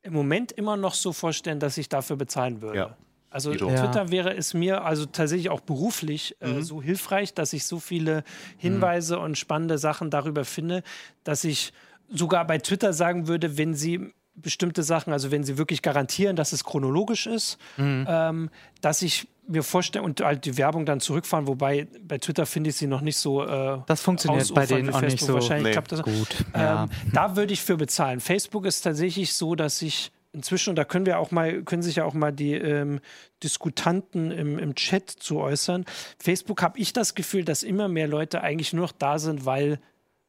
[0.02, 2.78] im Moment immer noch so vorstellen, dass ich dafür bezahlen würde.
[2.78, 2.96] Ja.
[3.28, 3.52] Also.
[3.52, 3.84] Ja.
[3.84, 8.22] Twitter wäre es mir also tatsächlich auch beruflich äh, so hilfreich, dass ich so viele
[8.56, 10.82] Hinweise und spannende Sachen darüber finde,
[11.24, 11.72] dass ich
[12.08, 16.52] sogar bei Twitter sagen würde, wenn sie bestimmte Sachen, also wenn sie wirklich garantieren, dass
[16.52, 21.86] es chronologisch ist, ähm, dass ich mir vorstelle und halt die Werbung dann zurückfahren, wobei
[22.06, 25.00] bei Twitter finde ich sie noch nicht so äh, Das funktioniert bei denen wie auch
[25.00, 25.28] nicht Facebook.
[25.28, 25.72] so Wahrscheinlich Nee.
[25.72, 26.02] klappt das.
[26.02, 26.44] gut.
[26.54, 26.84] Ja.
[26.84, 28.20] Ähm, da würde ich für bezahlen.
[28.20, 31.96] Facebook ist tatsächlich so, dass ich inzwischen, und da können wir auch mal, können sich
[31.96, 33.00] ja auch mal die ähm,
[33.42, 35.84] Diskutanten im, im Chat zu äußern.
[36.18, 39.78] Facebook habe ich das Gefühl, dass immer mehr Leute eigentlich nur noch da sind, weil,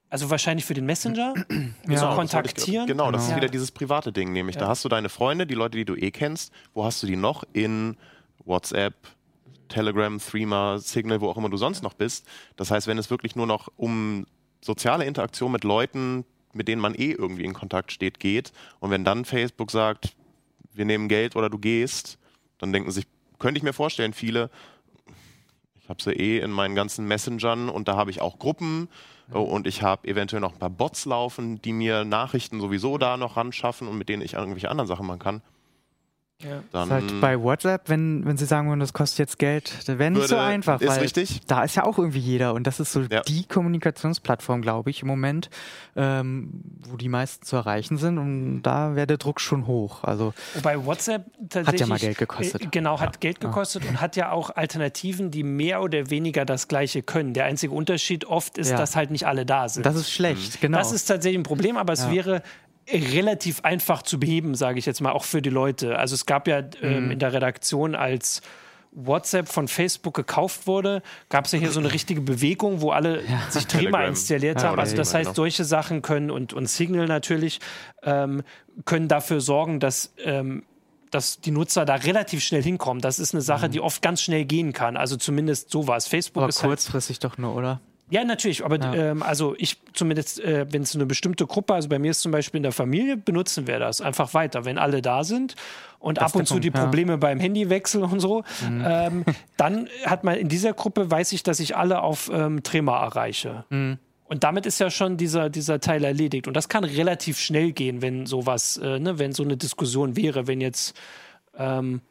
[0.10, 1.50] also wahrscheinlich für den Messenger, Ja.
[1.58, 2.88] wollte ich- kontaktieren.
[2.88, 3.36] Genau, das ist Ja.
[3.38, 4.62] wieder dieses private Ding, nämlich Ja.
[4.62, 7.15] da hast du deine Freunde, die Leute, die du eh kennst, wo hast du die
[7.15, 7.43] noch?
[7.54, 7.98] In
[8.46, 8.93] WhatsApp,
[9.67, 12.26] Telegram, Threema, Signal, wo auch immer du sonst noch bist.
[12.56, 14.26] Das heißt, wenn es wirklich nur noch um
[14.62, 19.04] soziale Interaktion mit Leuten, mit denen man eh irgendwie in Kontakt steht, geht und wenn
[19.04, 20.15] dann Facebook sagt,
[20.74, 22.17] wir nehmen Geld oder du gehst,
[22.60, 23.06] dann denken sich,
[23.39, 24.50] könnte ich mir vorstellen, viele,
[25.82, 28.88] ich habe sie eh in meinen ganzen Messengern und da habe ich auch Gruppen
[29.33, 33.17] oh, und ich habe eventuell noch ein paar Bots laufen, die mir Nachrichten sowieso da
[33.17, 35.41] noch ran schaffen und mit denen ich irgendwelche anderen Sachen machen kann.
[36.43, 36.62] Ja.
[36.71, 39.97] Dann Ist halt bei WhatsApp, wenn, wenn sie sagen würden, das kostet jetzt Geld, das
[39.97, 40.80] wäre nicht so einfach.
[40.82, 41.41] Ist weil richtig.
[41.47, 43.21] Da ist ja auch irgendwie jeder und das ist so Ja.
[43.21, 45.50] die Kommunikationsplattform, glaube ich, im Moment,
[45.95, 46.50] ähm,
[46.88, 50.04] wo die meisten zu erreichen sind und da wäre der Druck schon hoch.
[50.04, 51.88] Also Wobei WhatsApp tatsächlich.
[51.88, 52.62] mal Geld gekostet.
[52.62, 56.67] Äh, genau, hat Geld gekostet und hat ja auch Alternativen, die mehr oder weniger das
[56.67, 57.34] Gleiche können.
[57.34, 58.78] Der einzige Unterschied oft ist, Ja.
[58.78, 59.86] dass halt nicht alle da sind.
[59.88, 60.78] das ist schlecht, genau.
[60.78, 62.12] Das ist tatsächlich ein Problem, aber es Ja.
[62.12, 62.43] wäre
[62.91, 65.97] relativ einfach zu beheben, sage ich jetzt mal, auch für die Leute.
[66.00, 66.69] Also es gab ja Mhm.
[66.82, 68.41] ähm, in der Redaktion, als
[68.91, 73.21] WhatsApp von Facebook gekauft wurde, gab es ja hier so eine richtige Bewegung, wo alle
[73.50, 74.80] sich Thema installiert Ja, haben.
[74.80, 75.36] Also das heißt, genau.
[75.36, 77.60] solche Sachen können und, und Signal natürlich
[78.04, 78.41] ähm,
[78.86, 80.63] können dafür sorgen, dass ähm,
[81.10, 83.02] dass die Nutzer da relativ schnell hinkommen.
[83.02, 84.97] Das ist eine Sache, die oft ganz schnell gehen kann.
[84.97, 86.06] Also zumindest sowas.
[86.06, 86.43] Facebook Mhm.
[86.43, 87.80] aber ist halt kurzfristig doch nur, oder?
[88.10, 88.93] Ja, natürlich, aber Ja.
[88.93, 92.32] ähm, also ich zumindest, äh, wenn es eine bestimmte Gruppe, also bei mir ist zum
[92.32, 94.65] Beispiel in der Familie, benutzen wir das einfach weiter.
[94.65, 95.56] Wenn alle da sind
[96.00, 96.80] und Das ab und zu Punkt, die ja.
[96.80, 96.84] Mhm.
[96.84, 99.26] Probleme beim Handywechsel und so, ähm,
[99.58, 103.65] dann hat man in dieser Gruppe, weiß ich, dass ich alle auf ähm, Trema erreiche.
[103.70, 103.98] Mhm.
[104.30, 106.48] Und damit ist ja schon dieser, dieser Teil erledigt.
[106.48, 110.48] Und das kann relativ schnell gehen, wenn sowas, äh, ne, wenn so eine Diskussion wäre,
[110.48, 110.98] wenn jetzt
[111.58, 112.02] ähm,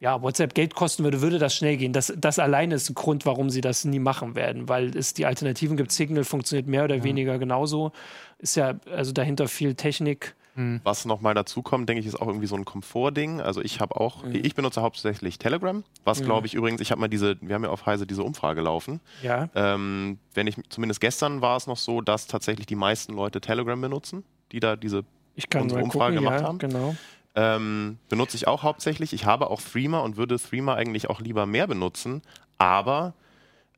[0.00, 1.92] ja, WhatsApp Geld kosten würde, würde das schnell gehen.
[1.92, 5.26] Das, das alleine ist ein Grund, warum sie das nie machen werden, weil es die
[5.26, 5.90] Alternativen gibt.
[5.90, 7.04] Signal funktioniert mehr oder ja.
[7.04, 7.92] weniger genauso.
[8.38, 10.36] Ist ja also dahinter viel Technik.
[10.54, 10.80] Mhm.
[10.84, 13.40] Was nochmal dazu kommt, denke ich, ist auch irgendwie so ein Komfortding.
[13.40, 14.34] Also ich habe auch, mhm.
[14.34, 16.24] ich benutze hauptsächlich Telegram, was mhm.
[16.26, 19.00] glaube ich übrigens, ich habe mal diese, wir haben ja auf Heise diese Umfrage laufen.
[19.22, 19.48] Ja.
[19.56, 23.80] Ähm, wenn ich, zumindest gestern war es noch so, dass tatsächlich die meisten Leute Telegram
[23.80, 26.58] benutzen, die da diese ich kann unsere Umfrage gucken, gemacht ja, haben.
[26.58, 26.96] Genau.
[27.34, 29.12] Ähm, benutze ich auch hauptsächlich.
[29.12, 32.22] Ich habe auch Threema und würde Threema eigentlich auch lieber mehr benutzen,
[32.56, 33.14] aber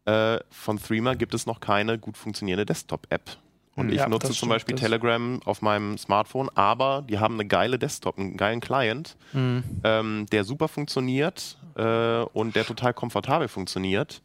[0.06, 3.36] äh, von Threema gibt es noch keine gut funktionierende Desktop-App.
[3.76, 7.46] Und hm, ich ja, nutze zum Beispiel Telegram auf meinem Smartphone, aber die haben eine
[7.46, 9.62] geile Desktop, einen geilen Client, mhm.
[9.84, 14.22] ähm, der super funktioniert äh, und der total komfortabel funktioniert.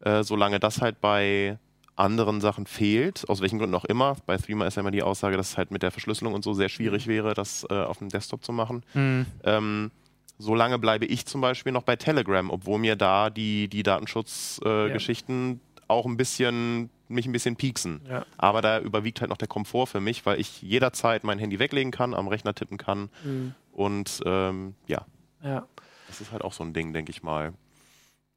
[0.00, 1.58] Äh, solange das halt bei
[1.96, 4.16] anderen Sachen fehlt, aus welchen Gründen auch immer.
[4.26, 6.52] Bei Threema ist ja immer die Aussage, dass es halt mit der Verschlüsselung und so
[6.52, 8.82] sehr schwierig wäre, das äh, auf dem Desktop zu machen.
[8.94, 9.26] Mhm.
[9.44, 9.90] Ähm,
[10.38, 15.52] solange bleibe ich zum Beispiel noch bei Telegram, obwohl mir da die, die Datenschutzgeschichten äh,
[15.52, 15.84] ja.
[15.88, 18.00] auch ein bisschen mich ein bisschen pieksen.
[18.08, 18.24] Ja.
[18.38, 21.92] Aber da überwiegt halt noch der Komfort für mich, weil ich jederzeit mein Handy weglegen
[21.92, 23.10] kann, am Rechner tippen kann.
[23.22, 23.54] Mhm.
[23.72, 25.04] Und ähm, ja.
[25.42, 25.66] ja.
[26.08, 27.52] Das ist halt auch so ein Ding, denke ich mal.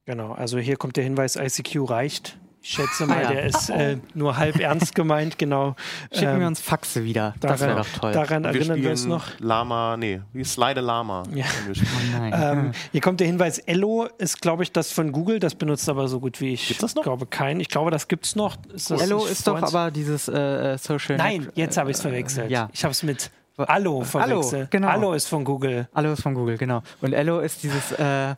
[0.06, 2.38] Genau, also hier kommt der Hinweis, ICQ reicht.
[2.68, 3.32] Ich schätze mal, ah, ja.
[3.32, 5.78] der ist äh, nur halb ernst gemeint, genau.
[6.12, 7.34] Schicken ähm, wir uns Faxe wieder.
[7.40, 8.12] Das wäre doch toll.
[8.12, 9.24] Daran wir erinnern wir uns noch.
[9.40, 11.24] Lama, nee, wie Slide Lama.
[11.34, 11.46] Ja.
[11.70, 15.88] Oh ähm, hier kommt der Hinweis, Ello ist, glaube ich, das von Google, das benutzt
[15.88, 16.68] aber so gut wie ich.
[16.68, 17.04] Gibt das noch?
[17.04, 17.62] glaube kein.
[17.62, 18.58] Ich glaube, das gibt es noch.
[18.74, 22.52] Ist Ello ist doch aber dieses äh, äh Social Nein, jetzt habe ich es verwechselt.
[22.52, 22.68] ja.
[22.74, 24.54] Ich habe es mit Allo verwechselt.
[24.54, 24.88] Allo, genau.
[24.90, 25.88] Allo ist von Google.
[25.94, 26.84] Allo ist von Google, genau.
[27.00, 28.36] Und Ello ist dieses äh,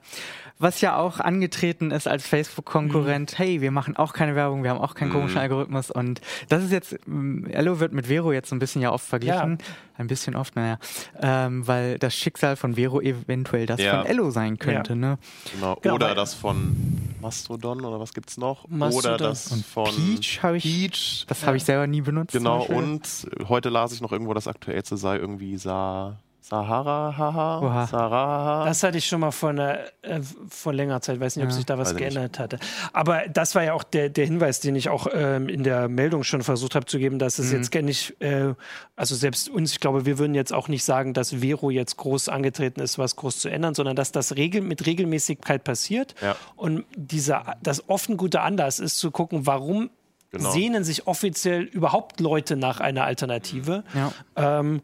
[0.59, 3.37] was ja auch angetreten ist als Facebook-Konkurrent, mhm.
[3.37, 5.13] hey, wir machen auch keine Werbung, wir haben auch keinen mhm.
[5.13, 6.19] komischen Algorithmus und
[6.49, 9.57] das ist jetzt, mm, Ello wird mit Vero jetzt so ein bisschen ja oft verglichen,
[9.59, 9.65] ja.
[9.97, 10.77] ein bisschen oft, naja,
[11.21, 13.99] ähm, weil das Schicksal von Vero eventuell das ja.
[13.99, 14.99] von Ello sein könnte, ja.
[14.99, 15.17] ne?
[15.53, 15.77] Genau.
[15.81, 15.95] genau.
[15.95, 16.75] Oder das von
[17.21, 18.67] Mastodon oder was gibt's noch?
[18.67, 19.13] Mastodon.
[19.13, 21.25] Oder das und von Peach habe ich, Peach.
[21.27, 22.33] das habe ich selber nie benutzt.
[22.33, 26.17] Genau, und heute las ich noch irgendwo, das aktuellste sei irgendwie Sa
[26.49, 28.65] Sahara, haha, Sahara.
[28.65, 31.55] Das hatte ich schon mal vor, einer, äh, vor längerer Zeit, weiß nicht, ob ja,
[31.55, 32.39] sich da was geändert nicht.
[32.39, 32.57] hatte.
[32.91, 36.23] Aber das war ja auch der, der Hinweis, den ich auch ähm, in der Meldung
[36.23, 37.57] schon versucht habe zu geben, dass es mhm.
[37.57, 38.55] jetzt gar nicht, äh,
[38.95, 42.29] also selbst uns, ich glaube, wir würden jetzt auch nicht sagen, dass Vero jetzt groß
[42.29, 46.15] angetreten ist, was groß zu ändern, sondern dass das regel mit Regelmäßigkeit passiert.
[46.19, 46.35] Ja.
[46.55, 49.91] Und dieser, das offen gute Anlass ist zu gucken, warum
[50.31, 50.51] genau.
[50.51, 53.83] sehnen sich offiziell überhaupt Leute nach einer Alternative.
[53.93, 54.11] Ja.
[54.59, 54.81] Ähm,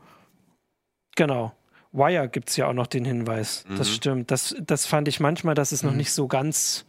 [1.15, 1.54] Genau.
[1.91, 3.63] Wire gibt es ja auch noch den Hinweis.
[3.67, 3.78] Mhm.
[3.78, 4.32] Das stimmt.
[4.32, 5.89] Das, das fand ich manchmal, dass es mhm.
[5.89, 6.86] noch nicht so ganz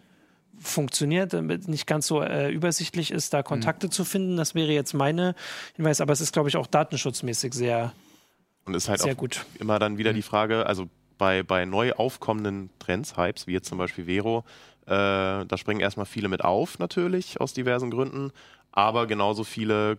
[0.58, 1.32] funktioniert,
[1.68, 3.90] nicht ganz so äh, übersichtlich ist, da Kontakte mhm.
[3.92, 4.36] zu finden.
[4.36, 5.34] Das wäre jetzt meine
[5.74, 7.92] Hinweis, aber es ist, glaube ich, auch datenschutzmäßig sehr,
[8.64, 9.44] Und ist halt sehr auch gut.
[9.58, 10.24] Immer dann wieder die mhm.
[10.24, 14.44] Frage, also bei, bei neu aufkommenden Trends, Hypes, wie jetzt zum Beispiel Vero,
[14.86, 18.32] äh, da springen erstmal viele mit auf, natürlich, aus diversen Gründen,
[18.72, 19.98] aber genauso viele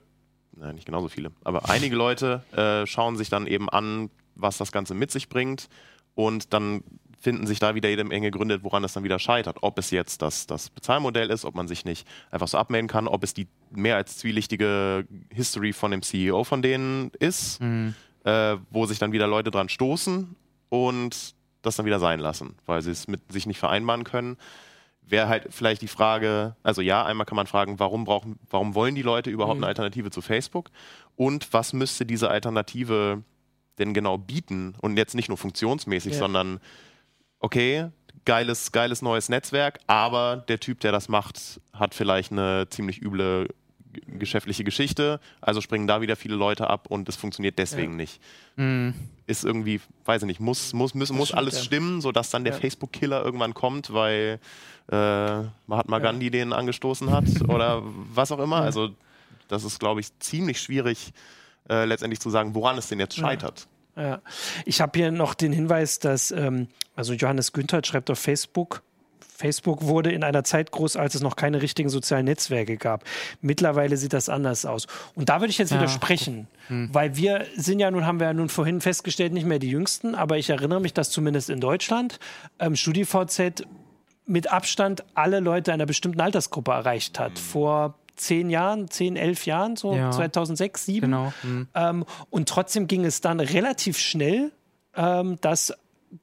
[0.55, 4.71] nein, nicht genauso viele, aber einige Leute äh, schauen sich dann eben an, was das
[4.71, 5.67] Ganze mit sich bringt
[6.15, 6.83] und dann
[7.19, 9.57] finden sich da wieder jede Menge Gründe, woran es dann wieder scheitert.
[9.61, 13.07] Ob es jetzt das, das Bezahlmodell ist, ob man sich nicht einfach so abmelden kann,
[13.07, 17.95] ob es die mehr als zwielichtige History von dem CEO von denen ist, mhm.
[18.23, 20.35] äh, wo sich dann wieder Leute dran stoßen
[20.69, 24.37] und das dann wieder sein lassen, weil sie es mit sich nicht vereinbaren können
[25.09, 28.95] wäre halt vielleicht die Frage, also ja, einmal kann man fragen, warum brauchen, warum wollen
[28.95, 29.63] die Leute überhaupt mhm.
[29.63, 30.69] eine Alternative zu Facebook?
[31.15, 33.23] Und was müsste diese Alternative
[33.79, 34.75] denn genau bieten?
[34.81, 36.19] Und jetzt nicht nur funktionsmäßig, ja.
[36.19, 36.59] sondern
[37.39, 37.89] okay,
[38.25, 43.47] geiles, geiles neues Netzwerk, aber der Typ, der das macht, hat vielleicht eine ziemlich üble
[44.05, 47.97] geschäftliche Geschichte, also springen da wieder viele Leute ab und es funktioniert deswegen ja.
[47.97, 48.21] nicht.
[48.55, 48.93] Mhm.
[49.25, 51.63] Ist irgendwie, weiß ich nicht, muss, muss, muss, muss alles ja.
[51.63, 52.59] stimmen, sodass dann der ja.
[52.59, 54.39] Facebook-Killer irgendwann kommt, weil
[54.91, 57.81] äh, Mahatma Gandhi den angestoßen hat oder
[58.13, 58.61] was auch immer.
[58.61, 58.89] Also
[59.47, 61.13] das ist, glaube ich, ziemlich schwierig,
[61.69, 63.67] äh, letztendlich zu sagen, woran es denn jetzt scheitert.
[63.95, 64.21] Ja.
[64.65, 68.83] Ich habe hier noch den Hinweis, dass ähm, also Johannes Günther schreibt auf Facebook,
[69.37, 73.03] Facebook wurde in einer Zeit groß, als es noch keine richtigen sozialen Netzwerke gab.
[73.39, 74.87] Mittlerweile sieht das anders aus.
[75.13, 75.77] Und da würde ich jetzt ja.
[75.77, 76.89] widersprechen, hm.
[76.91, 80.15] weil wir sind ja nun, haben wir ja nun vorhin festgestellt, nicht mehr die Jüngsten,
[80.15, 82.19] aber ich erinnere mich, dass zumindest in Deutschland
[82.57, 83.63] ähm, StudiVZ
[84.25, 87.37] mit Abstand alle Leute einer bestimmten Altersgruppe erreicht hat.
[87.37, 87.37] Hm.
[87.37, 90.09] Vor zehn Jahren, zehn, elf Jahren, so ja.
[90.09, 91.01] 2006, 2007.
[91.11, 91.31] Genau.
[91.43, 91.67] Hm.
[91.75, 94.51] Ähm, und trotzdem ging es dann relativ schnell,
[94.95, 95.73] ähm, dass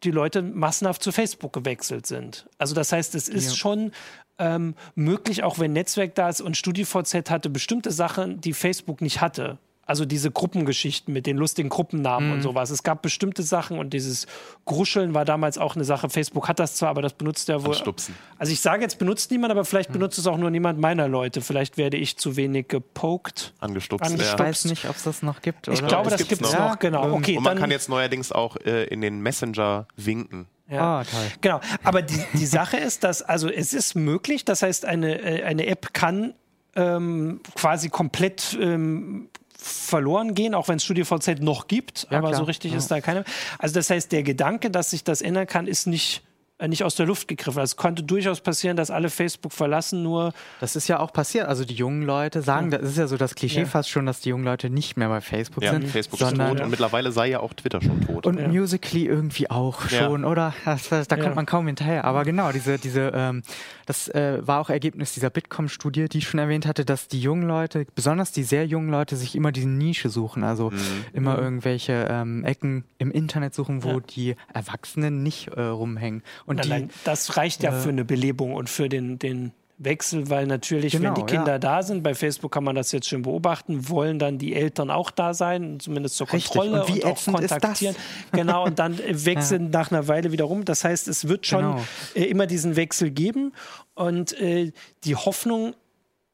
[0.02, 2.48] die Leute massenhaft zu Facebook gewechselt sind.
[2.58, 3.56] Also das heißt, es ist ja.
[3.56, 3.92] schon
[4.38, 9.20] ähm, möglich, auch wenn Netzwerk da ist und StudiVZ hatte bestimmte Sachen, die Facebook nicht
[9.20, 9.58] hatte.
[9.86, 12.34] Also diese Gruppengeschichten mit den lustigen Gruppennamen Mhm.
[12.36, 12.70] und sowas.
[12.70, 14.26] Es gab bestimmte Sachen und dieses
[14.64, 16.08] Gruscheln war damals auch eine Sache.
[16.08, 17.70] Facebook hat das zwar, aber das benutzt ja wohl.
[17.70, 18.14] Anstupsen.
[18.38, 19.66] Also ich sage jetzt benutzt niemand, aber Mhm.
[19.66, 21.40] vielleicht benutzt es auch nur niemand meiner Leute.
[21.40, 23.52] Vielleicht werde ich zu wenig gepoked.
[23.60, 24.04] Angestupst.
[24.10, 24.34] Angestupst.
[24.34, 25.68] Ich weiß nicht, ob es das noch gibt.
[25.68, 25.88] Ich oder?
[25.88, 26.58] glaube, das das gibt es noch.
[26.70, 26.78] noch.
[26.78, 27.12] Genau.
[27.14, 30.46] Okay, Und man dann, kann jetzt neuerdings auch äh, in den Messenger winken.
[30.70, 31.00] ja.
[31.00, 31.20] Ah, toll.
[31.40, 35.42] Genau, aber die, die Sache ist, dass, also es ist möglich, das heißt, eine, äh,
[35.44, 36.34] eine App kann
[36.76, 39.28] ähm, quasi komplett ähm,
[39.64, 42.40] verloren gehen, auch wenn es StudioVZ noch gibt, Ja, aber klar.
[42.40, 42.78] so richtig Ja.
[42.78, 43.24] ist da keine.
[43.58, 46.22] Also das heißt, der Gedanke, dass sich das ändern kann, ist nicht,
[46.68, 47.58] nicht aus der Luft gegriffen.
[47.58, 51.48] Also es konnte durchaus passieren, dass alle Facebook verlassen, nur Das ist ja auch passiert.
[51.48, 53.66] Also die jungen Leute sagen, das ist ja so das Klischee Ja.
[53.66, 56.56] fast schon, dass die jungen Leute nicht mehr bei Facebook Ja, sind, Facebook ist sondern
[56.56, 58.24] tot und mittlerweile sei ja auch Twitter schon tot.
[58.26, 58.46] und Ja.
[58.48, 59.98] Musically irgendwie auch Ja.
[60.06, 60.54] schon, oder?
[60.64, 61.24] Das, das, da Ja.
[61.24, 62.04] kommt man kaum hinterher.
[62.04, 63.42] Aber genau, diese, diese, ähm,
[63.86, 67.48] das äh, war auch Ergebnis dieser Bitkom-Studie, die ich schon erwähnt hatte, dass die jungen
[67.48, 70.44] Leute, besonders die sehr jungen Leute, sich immer diese Nische suchen.
[70.44, 70.76] Also Mhm.
[71.12, 74.00] immer irgendwelche ähm, Ecken im Internet suchen, wo Ja.
[74.00, 76.22] die Erwachsenen nicht äh, rumhängen.
[76.46, 80.30] Und die, allein das reicht ja äh, für eine Belebung und für den, den Wechsel,
[80.30, 81.58] weil natürlich, Genau, wenn die Kinder ja.
[81.58, 85.10] da sind, bei Facebook kann man das jetzt schon beobachten, wollen dann die Eltern auch
[85.10, 86.52] da sein, zumindest zur Richtig.
[86.52, 87.96] Kontrolle Und wie auch kontaktieren.
[88.32, 90.64] Genau, und dann äh, wechseln nach einer Weile wieder rum.
[90.64, 91.84] Das heißt, es wird schon Genau.
[92.14, 93.52] äh, immer diesen Wechsel geben.
[93.94, 94.72] Und äh,
[95.04, 95.74] die Hoffnung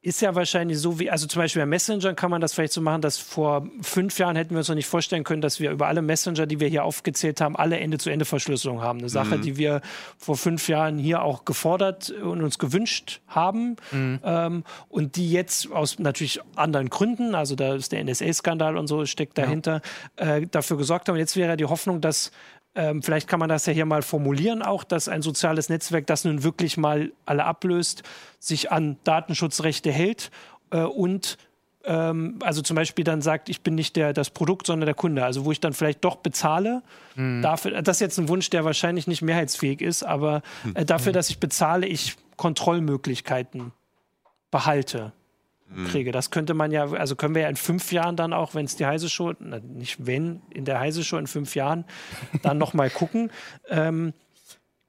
[0.03, 2.81] ist ja wahrscheinlich so wie, also zum Beispiel bei Messenger kann man das vielleicht so
[2.81, 5.89] machen, dass vor fünf Jahren hätten wir uns noch nicht vorstellen können, dass wir über
[5.89, 9.01] alle Messenger, die wir hier aufgezählt haben, alle Ende-zu-Ende-Verschlüsselung haben.
[9.01, 9.83] Eine Sache, die wir
[10.17, 15.99] vor fünf Jahren hier auch gefordert und uns gewünscht haben ähm, und die jetzt aus
[15.99, 19.83] natürlich anderen Gründen, also da ist der NSA-Skandal und so steckt dahinter,
[20.17, 21.17] äh, dafür gesorgt haben.
[21.17, 22.33] Jetzt wäre die Hoffnung, dass
[22.75, 26.25] ähm, vielleicht kann man das ja hier mal formulieren auch, dass ein soziales Netzwerk, das
[26.25, 28.03] nun wirklich mal alle ablöst,
[28.39, 30.31] sich an Datenschutzrechte hält
[30.71, 31.37] äh, und
[31.85, 35.25] ähm, also zum Beispiel dann sagt, ich bin nicht der, das Produkt, sondern der Kunde.
[35.25, 36.83] Also wo ich dann vielleicht doch bezahle
[37.43, 40.43] dafür, das ist jetzt ein Wunsch, der wahrscheinlich nicht mehrheitsfähig ist, aber
[40.75, 43.73] äh, dafür, dass ich bezahle, ich Kontrollmöglichkeiten
[44.51, 45.13] behalte
[45.87, 46.13] kriege.
[46.13, 48.77] Das könnte man ja, also können wir ja in fünf Jahren dann auch, wenn es
[48.77, 51.85] die Heise Show, na, nicht wenn, in der Heise Show in fünf Jahren,
[52.43, 53.31] dann nochmal gucken,
[53.69, 54.13] ähm,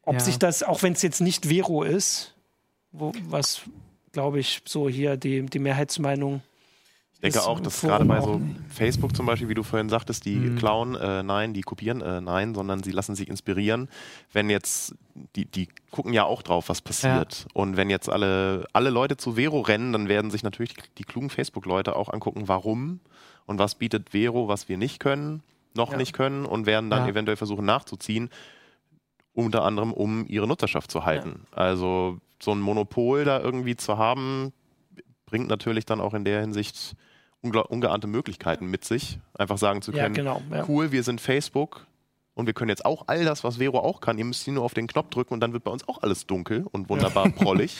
[0.04, 0.20] ob Ja.
[0.22, 2.36] sich das, auch wenn es jetzt nicht Vero ist,
[2.92, 3.62] wo, was
[4.12, 6.42] glaube ich so hier die, die Mehrheitsmeinung
[7.22, 8.42] denke ist auch, dass gerade bei so.
[8.68, 10.56] Facebook zum Beispiel, wie du vorhin sagtest, die Mhm.
[10.56, 13.90] klauen, äh, nein, die kopieren, äh, nein, sondern sie lassen sich inspirieren.
[14.34, 14.96] Wenn jetzt,
[15.36, 17.46] die, die gucken ja auch drauf, was passiert.
[17.54, 21.04] Und wenn jetzt alle, alle Leute zu Vero rennen, dann werden sich natürlich die, die
[21.04, 23.02] klugen Facebook-Leute auch angucken, warum
[23.46, 25.44] und was bietet Vero, was wir nicht können,
[25.76, 25.98] noch Ja.
[25.98, 27.10] nicht können und werden dann Ja.
[27.12, 28.30] eventuell versuchen nachzuziehen,
[29.34, 31.46] unter anderem um ihre Nutzerschaft zu halten.
[31.52, 34.52] Also so ein Monopol da irgendwie zu haben,
[35.26, 36.96] bringt natürlich dann auch in der Hinsicht
[37.42, 39.20] ungeahnte Möglichkeiten mit sich.
[39.38, 40.42] Einfach sagen zu Ja, können, genau.
[40.52, 40.66] Ja.
[40.68, 41.86] cool, wir sind Facebook
[42.34, 44.18] und wir können jetzt auch all das, was Vero auch kann.
[44.18, 46.28] Ihr müsst hier nur auf den Knopf drücken und dann wird bei uns auch alles
[46.28, 47.78] dunkel und wunderbar prollig.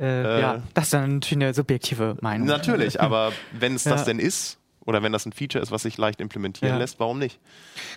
[0.00, 0.04] äh,
[0.38, 2.46] äh, ja, das ist dann natürlich eine subjektive Meinung.
[2.46, 4.06] Natürlich, aber wenn es das Ja.
[4.06, 6.78] denn ist oder wenn das ein Feature ist, was sich leicht implementieren Ja.
[6.78, 7.38] lässt, warum nicht?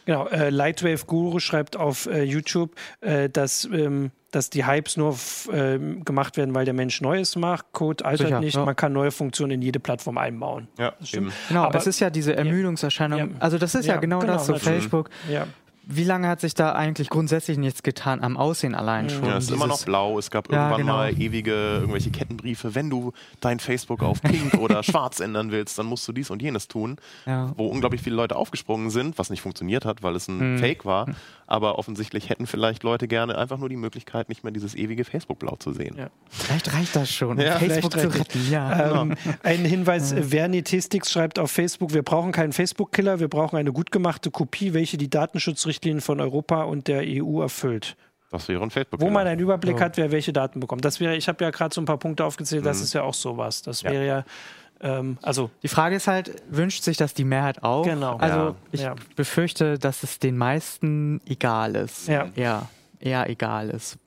[0.05, 5.17] Genau, äh, Lightwave Guru schreibt auf äh, YouTube, äh, dass, ähm, dass die Hypes nur
[5.51, 7.65] ähm, gemacht werden, weil der Mensch Neues macht.
[7.71, 8.65] Code altert Sicher, nicht, ja.
[8.65, 10.67] man kann neue Funktionen in jede Plattform einbauen.
[10.77, 11.27] Ja, stimmt.
[11.27, 11.33] eben.
[11.47, 13.19] Genau, Aber- es ist ja diese Ermüdungserscheinung.
[13.19, 13.27] Ja.
[13.39, 14.81] Also das ist ja, Ja, genau, genau, das, so natürlich.
[14.81, 15.09] Facebook.
[15.29, 15.47] Ja,
[15.88, 19.25] Wie lange hat sich da eigentlich grundsätzlich nichts getan am Aussehen allein schon?
[19.25, 20.17] Ja, es ist immer noch blau.
[20.17, 20.93] Es gab Ja, irgendwann genau.
[20.97, 22.73] mal ewige irgendwelche Kettenbriefe.
[22.75, 26.41] Wenn du dein Facebook auf pink oder schwarz ändern willst, dann musst du dies und
[26.41, 26.97] jenes tun.
[27.25, 27.51] Ja.
[27.55, 30.59] Wo unglaublich viele Leute aufgesprungen sind, was nicht funktioniert hat, weil es ein Mhm.
[30.59, 31.07] Fake war.
[31.47, 35.55] Aber offensichtlich hätten vielleicht Leute gerne einfach nur die Möglichkeit, nicht mehr dieses ewige Facebook-Blau
[35.57, 35.95] zu sehen.
[35.97, 36.09] Ja.
[36.29, 38.51] Vielleicht reicht das schon, Ja, Facebook zu reicht retten.
[38.51, 39.01] Ja.
[39.01, 43.71] Ähm, ein Hinweis, äh, Vernitistix schreibt auf Facebook, wir brauchen keinen Facebook-Killer, wir brauchen eine
[43.71, 47.95] gut gemachte Kopie, welche die Datenschutzrichtlinien von Europa und der EU erfüllt.
[48.31, 49.85] Das wäre ein facebook Wo man einen Überblick Ja.
[49.85, 50.83] hat, wer welche Daten bekommt.
[50.83, 53.13] Das wäre, ich habe ja gerade so ein paar Punkte aufgezählt, das ist ja auch
[53.13, 53.61] sowas.
[53.61, 53.91] Das Ja.
[53.91, 54.25] wäre ja,
[54.86, 57.83] ähm, also Die Frage ist halt, wünscht sich das die Mehrheit auch?
[57.83, 58.17] Genau.
[58.17, 58.55] Also Ja.
[58.71, 58.95] ich Ja.
[59.15, 62.07] befürchte, dass es den meisten egal ist.
[62.07, 62.27] Ja.
[62.36, 62.69] Eher,
[62.99, 63.97] eher egal ist.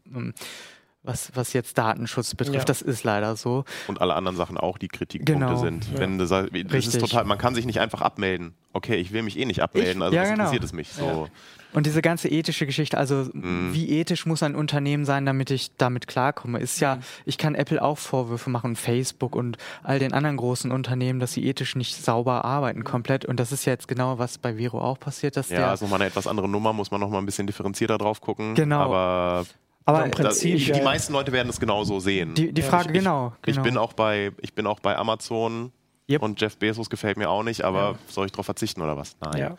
[1.08, 2.64] Was, was jetzt Datenschutz betrifft, Ja.
[2.64, 3.64] das ist leider so.
[3.86, 5.56] und alle anderen Sachen auch, die Kritikpunkte Genau.
[5.56, 5.86] sind.
[5.92, 6.00] Ja.
[6.00, 8.52] Wenn sagst, das ist total, man kann sich nicht einfach abmelden.
[8.74, 10.42] Okay, ich will mich eh nicht abmelden, Ich- also ja, was genau.
[10.44, 10.88] interessiert es mich?
[10.92, 11.28] So.
[11.72, 13.70] Und diese ganze ethische Geschichte, also Mhm.
[13.72, 17.80] wie ethisch muss ein Unternehmen sein, damit ich damit klarkomme, ist ja, ich kann Apple
[17.82, 22.44] auch Vorwürfe machen, Facebook und all den anderen großen Unternehmen, dass sie ethisch nicht sauber
[22.44, 23.24] arbeiten komplett.
[23.24, 25.72] Und das ist ja jetzt genau, was bei Vero auch passiert, dass Ja, der.
[25.74, 28.54] ist nochmal eine etwas andere Nummer, muss man nochmal ein bisschen differenzierter drauf gucken.
[28.54, 28.80] Genau.
[28.80, 29.46] Aber
[29.88, 30.74] aber im das, Prinzip, die, ja.
[30.76, 32.34] die meisten Leute werden es genauso sehen.
[32.34, 33.62] die, die Frage, ich- genau, Ich genau.
[33.62, 35.72] bin auch bei, ich bin auch bei Amazon
[36.10, 36.22] Yep.
[36.22, 37.98] Und Jeff Bezos gefällt mir auch nicht, aber ja.
[38.08, 39.16] soll ich darauf verzichten oder was?
[39.20, 39.38] Nein.
[39.38, 39.56] Ja.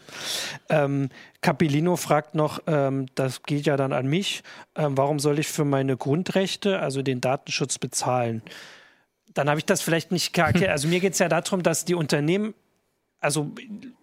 [0.69, 1.09] Ähm,
[1.41, 4.41] Capilino fragt noch, ähm, das geht ja dann an mich,
[4.75, 8.41] ähm, warum soll ich für meine Grundrechte, also den Datenschutz, bezahlen?
[9.35, 10.71] Dann habe ich das vielleicht nicht erklärt.
[10.71, 12.55] Also mir geht es ja darum, dass die Unternehmen
[13.19, 13.51] also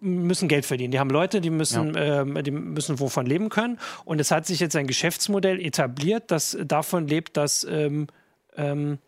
[0.01, 0.91] müssen Geld verdienen.
[0.91, 2.23] Die haben Leute, die müssen, ja.
[2.23, 3.79] ähm, die müssen wovon leben können.
[4.05, 8.09] Und es hat sich jetzt ein Geschäftsmodell etabliert, das davon lebt, dass ähm,
[8.57, 8.99] ähm,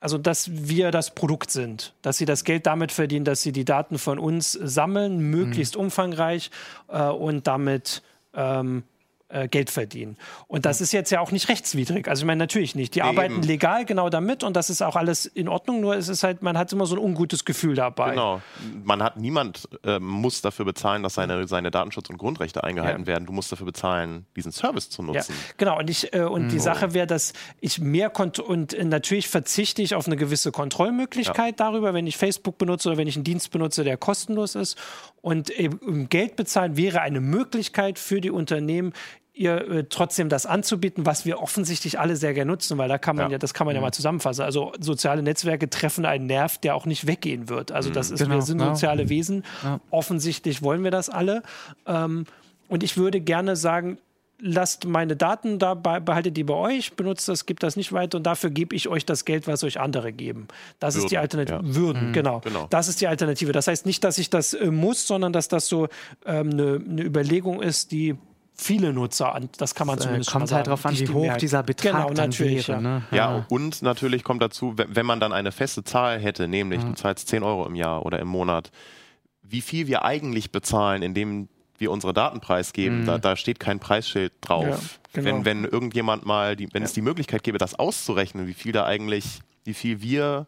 [0.00, 3.66] also dass wir das Produkt sind, dass sie das Geld damit verdienen, dass sie die
[3.66, 5.82] Daten von uns sammeln, möglichst mhm.
[5.82, 6.50] umfangreich
[6.88, 8.02] äh, und damit
[8.34, 8.84] ähm,
[9.30, 10.16] äh, Geld verdienen.
[10.46, 12.08] Und das ist jetzt ja auch nicht rechtswidrig.
[12.08, 12.94] Also ich meine natürlich nicht.
[12.94, 13.08] Die Eben.
[13.08, 15.80] arbeiten legal genau damit und das ist auch alles in Ordnung.
[15.80, 18.10] Nur es ist halt, man hat immer so ein ungutes Gefühl dabei.
[18.10, 18.42] Genau.
[18.84, 23.06] Man hat niemand äh, muss dafür bezahlen, dass seine, seine Datenschutz- und Grundrechte eingehalten ja.
[23.06, 23.26] werden.
[23.26, 25.34] Du musst dafür bezahlen, diesen Service zu nutzen.
[25.34, 25.78] Ja, genau.
[25.78, 26.48] Und ich äh, und mhm.
[26.48, 30.52] die Sache wäre, dass ich mehr konnte und äh, natürlich verzichte ich auf eine gewisse
[30.52, 31.66] Kontrollmöglichkeit ja.
[31.66, 34.76] darüber, wenn ich Facebook benutze oder wenn ich einen Dienst benutze, der kostenlos ist.
[35.22, 38.94] Und eben Geld bezahlen wäre eine Möglichkeit für die Unternehmen,
[39.40, 43.16] ihr äh, trotzdem das anzubieten, was wir offensichtlich alle sehr gerne nutzen, weil da kann
[43.16, 43.86] man ja, ja das kann man ja mhm.
[43.86, 44.42] mal zusammenfassen.
[44.42, 47.72] Also soziale Netzwerke treffen einen Nerv, der auch nicht weggehen wird.
[47.72, 48.14] Also das mhm.
[48.14, 49.08] ist, genau, wir sind soziale ja.
[49.08, 49.44] Wesen.
[49.62, 49.80] Ja.
[49.90, 51.42] Offensichtlich wollen wir das alle.
[51.86, 52.26] Ähm,
[52.68, 53.96] und ich würde gerne sagen,
[54.42, 58.24] lasst meine Daten da, behaltet die bei euch, benutzt das, gibt das nicht weiter und
[58.24, 60.48] dafür gebe ich euch das Geld, was euch andere geben.
[60.78, 61.62] Das Würden, ist die Alternative.
[61.64, 61.74] Ja.
[61.74, 62.40] Würden, mhm, genau.
[62.40, 62.66] genau.
[62.68, 63.52] Das ist die Alternative.
[63.52, 65.88] Das heißt nicht, dass ich das äh, muss, sondern dass das so
[66.24, 68.16] eine ähm, ne, ne Überlegung ist, die
[68.60, 69.48] viele Nutzer an.
[69.58, 71.92] Das kann man das, äh, zumindest äh, Kommt halt darauf an, wie hoch dieser Betrag
[71.92, 72.82] genau, dann natürlich, wäre.
[72.82, 73.02] Ne?
[73.10, 73.16] Ja.
[73.16, 76.90] ja, und natürlich kommt dazu, wenn man dann eine feste Zahl hätte, nämlich mhm.
[76.90, 78.70] du zahlst 10 Euro im Jahr oder im Monat,
[79.42, 81.48] wie viel wir eigentlich bezahlen, indem
[81.78, 83.06] wir unsere Daten preisgeben, mhm.
[83.06, 84.66] da, da, steht kein Preisschild drauf.
[84.66, 84.78] Ja,
[85.22, 85.26] genau.
[85.26, 86.86] wenn, wenn irgendjemand mal, die, wenn ja.
[86.86, 90.46] es die Möglichkeit gäbe, das auszurechnen, wie viel da eigentlich, wie viel wir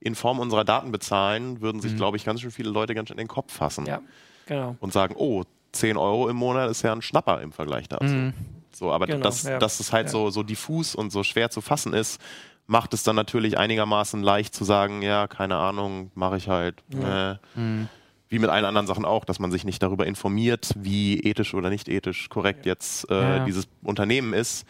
[0.00, 1.96] in Form unserer Daten bezahlen, würden sich, mhm.
[1.98, 3.84] glaube ich, ganz schön viele Leute ganz schön in den Kopf fassen.
[3.84, 4.00] Ja,
[4.46, 4.76] genau.
[4.80, 8.04] Und sagen, oh, 10 Euro im Monat ist ja ein Schnapper im Vergleich dazu.
[8.04, 8.34] Mhm.
[8.72, 9.58] So, aber genau, dass, ja.
[9.58, 10.12] dass es halt ja.
[10.12, 12.20] so, so diffus und so schwer zu fassen ist,
[12.66, 16.82] macht es dann natürlich einigermaßen leicht zu sagen, ja, keine Ahnung, mache ich halt.
[16.94, 17.32] Ja.
[17.32, 17.88] Äh, mhm.
[18.28, 21.68] Wie mit allen anderen Sachen auch, dass man sich nicht darüber informiert, wie ethisch oder
[21.68, 24.66] nicht ethisch korrekt jetzt äh, dieses Unternehmen ist.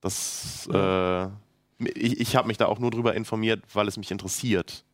[0.00, 1.24] Das, äh,
[1.94, 4.84] ich, ich habe mich da auch nur darüber informiert, weil es mich interessiert.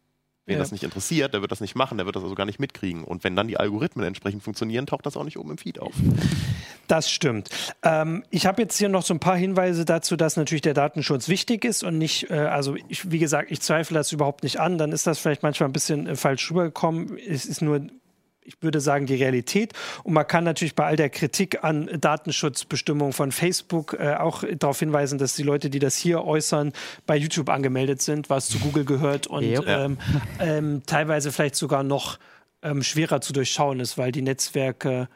[0.48, 0.60] Wen ja.
[0.60, 3.04] das nicht interessiert, der wird das nicht machen, der wird das also gar nicht mitkriegen.
[3.04, 5.92] Und wenn dann die Algorithmen entsprechend funktionieren, taucht das auch nicht oben im Feed auf.
[6.86, 7.50] Das stimmt.
[7.82, 11.28] Ähm, ich habe jetzt hier noch so ein paar Hinweise dazu, dass natürlich der Datenschutz
[11.28, 14.78] wichtig ist und nicht, äh, also ich, wie gesagt, ich zweifle das überhaupt nicht an.
[14.78, 17.18] Dann ist das vielleicht manchmal ein bisschen äh, falsch rübergekommen.
[17.18, 17.82] Es ist nur
[18.48, 19.74] ich würde sagen, die Realität.
[20.02, 24.78] Und man kann natürlich bei all der Kritik an Datenschutzbestimmungen von Facebook äh, auch darauf
[24.78, 26.72] hinweisen, dass die Leute, die das hier äußern,
[27.06, 29.64] bei YouTube angemeldet sind, was zu Google gehört und yep.
[29.66, 29.98] ähm,
[30.40, 32.18] ähm, teilweise vielleicht sogar noch
[32.62, 35.08] ähm, schwerer zu durchschauen ist, weil die Netzwerke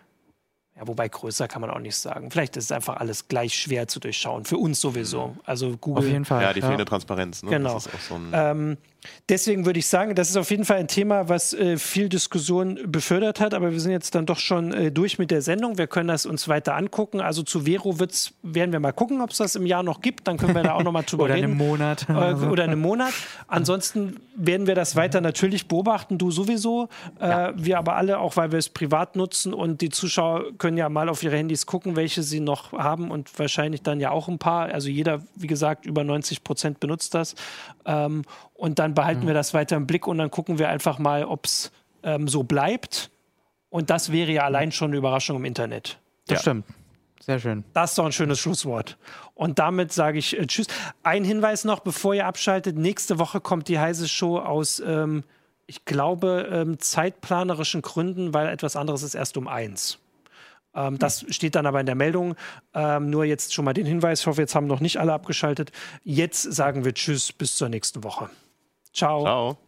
[0.77, 2.31] ja, wobei größer kann man auch nicht sagen.
[2.31, 4.47] Vielleicht ist es einfach alles gleich schwer zu durchschauen.
[4.47, 5.37] Für uns sowieso.
[5.45, 6.05] Also Google.
[6.05, 6.43] Auf jeden Fall.
[6.43, 6.87] Ja, die fehlende ja.
[6.87, 7.43] Transparenz.
[7.43, 7.51] Ne?
[7.51, 7.79] Genau.
[7.79, 7.91] So
[8.33, 8.79] ähm,
[9.29, 12.79] deswegen würde ich sagen, das ist auf jeden Fall ein Thema, was äh, viel Diskussion
[12.87, 13.55] befördert hat.
[13.55, 15.79] Aber wir sind jetzt dann doch schon äh, durch mit der Sendung.
[15.79, 17.21] Wir können das uns weiter angucken.
[17.21, 20.29] Also zu Vero wird's, werden wir mal gucken, ob es das im Jahr noch gibt.
[20.29, 21.61] Dann können wir da auch noch mal drüber oder reden.
[21.61, 22.07] Oder einen Monat.
[22.09, 23.13] Äh, oder einen Monat.
[23.49, 26.19] Ansonsten werden wir das weiter natürlich beobachten.
[26.19, 26.89] Du sowieso.
[27.21, 27.53] Äh, ja.
[27.57, 29.55] Wir aber alle, auch weil wir es privat nutzen.
[29.55, 33.39] Und die Zuschauer können ja mal auf ihre Handys gucken, welche sie noch haben und
[33.39, 34.73] wahrscheinlich dann ja auch ein paar.
[34.73, 37.35] Also jeder, wie gesagt, über 90 Prozent benutzt das.
[37.85, 38.23] Ähm,
[38.63, 39.27] und dann behalten mhm.
[39.27, 41.73] wir das weiter im Blick und dann gucken wir einfach mal, ob es
[42.05, 43.11] ähm, so bleibt.
[43.71, 45.99] Und das wäre ja allein schon eine Überraschung im Internet.
[46.29, 46.43] Das ja.
[46.43, 46.67] stimmt.
[47.19, 47.65] Sehr schön.
[47.73, 48.99] Das ist doch ein schönes Schlusswort.
[49.35, 50.69] Und damit sage ich äh, Tschüss.
[51.03, 52.79] Ein Hinweis noch, bevor ihr abschaltet.
[52.79, 55.25] Nächste Woche kommt die heiße Show aus, ähm,
[55.67, 59.99] ich glaube, ähm, zeitplanerischen Gründen, weil etwas anderes ist erst um eins.
[60.73, 62.37] Ähm, das steht dann aber in der Meldung.
[62.75, 64.21] Ähm, nur jetzt schon mal den Hinweis.
[64.21, 65.73] Ich hoffe, jetzt haben noch nicht alle abgeschaltet.
[66.05, 68.31] Jetzt sagen wir Tschüss, bis zur nächsten Woche.
[68.93, 69.23] Ciao.
[69.25, 69.59] Ciao.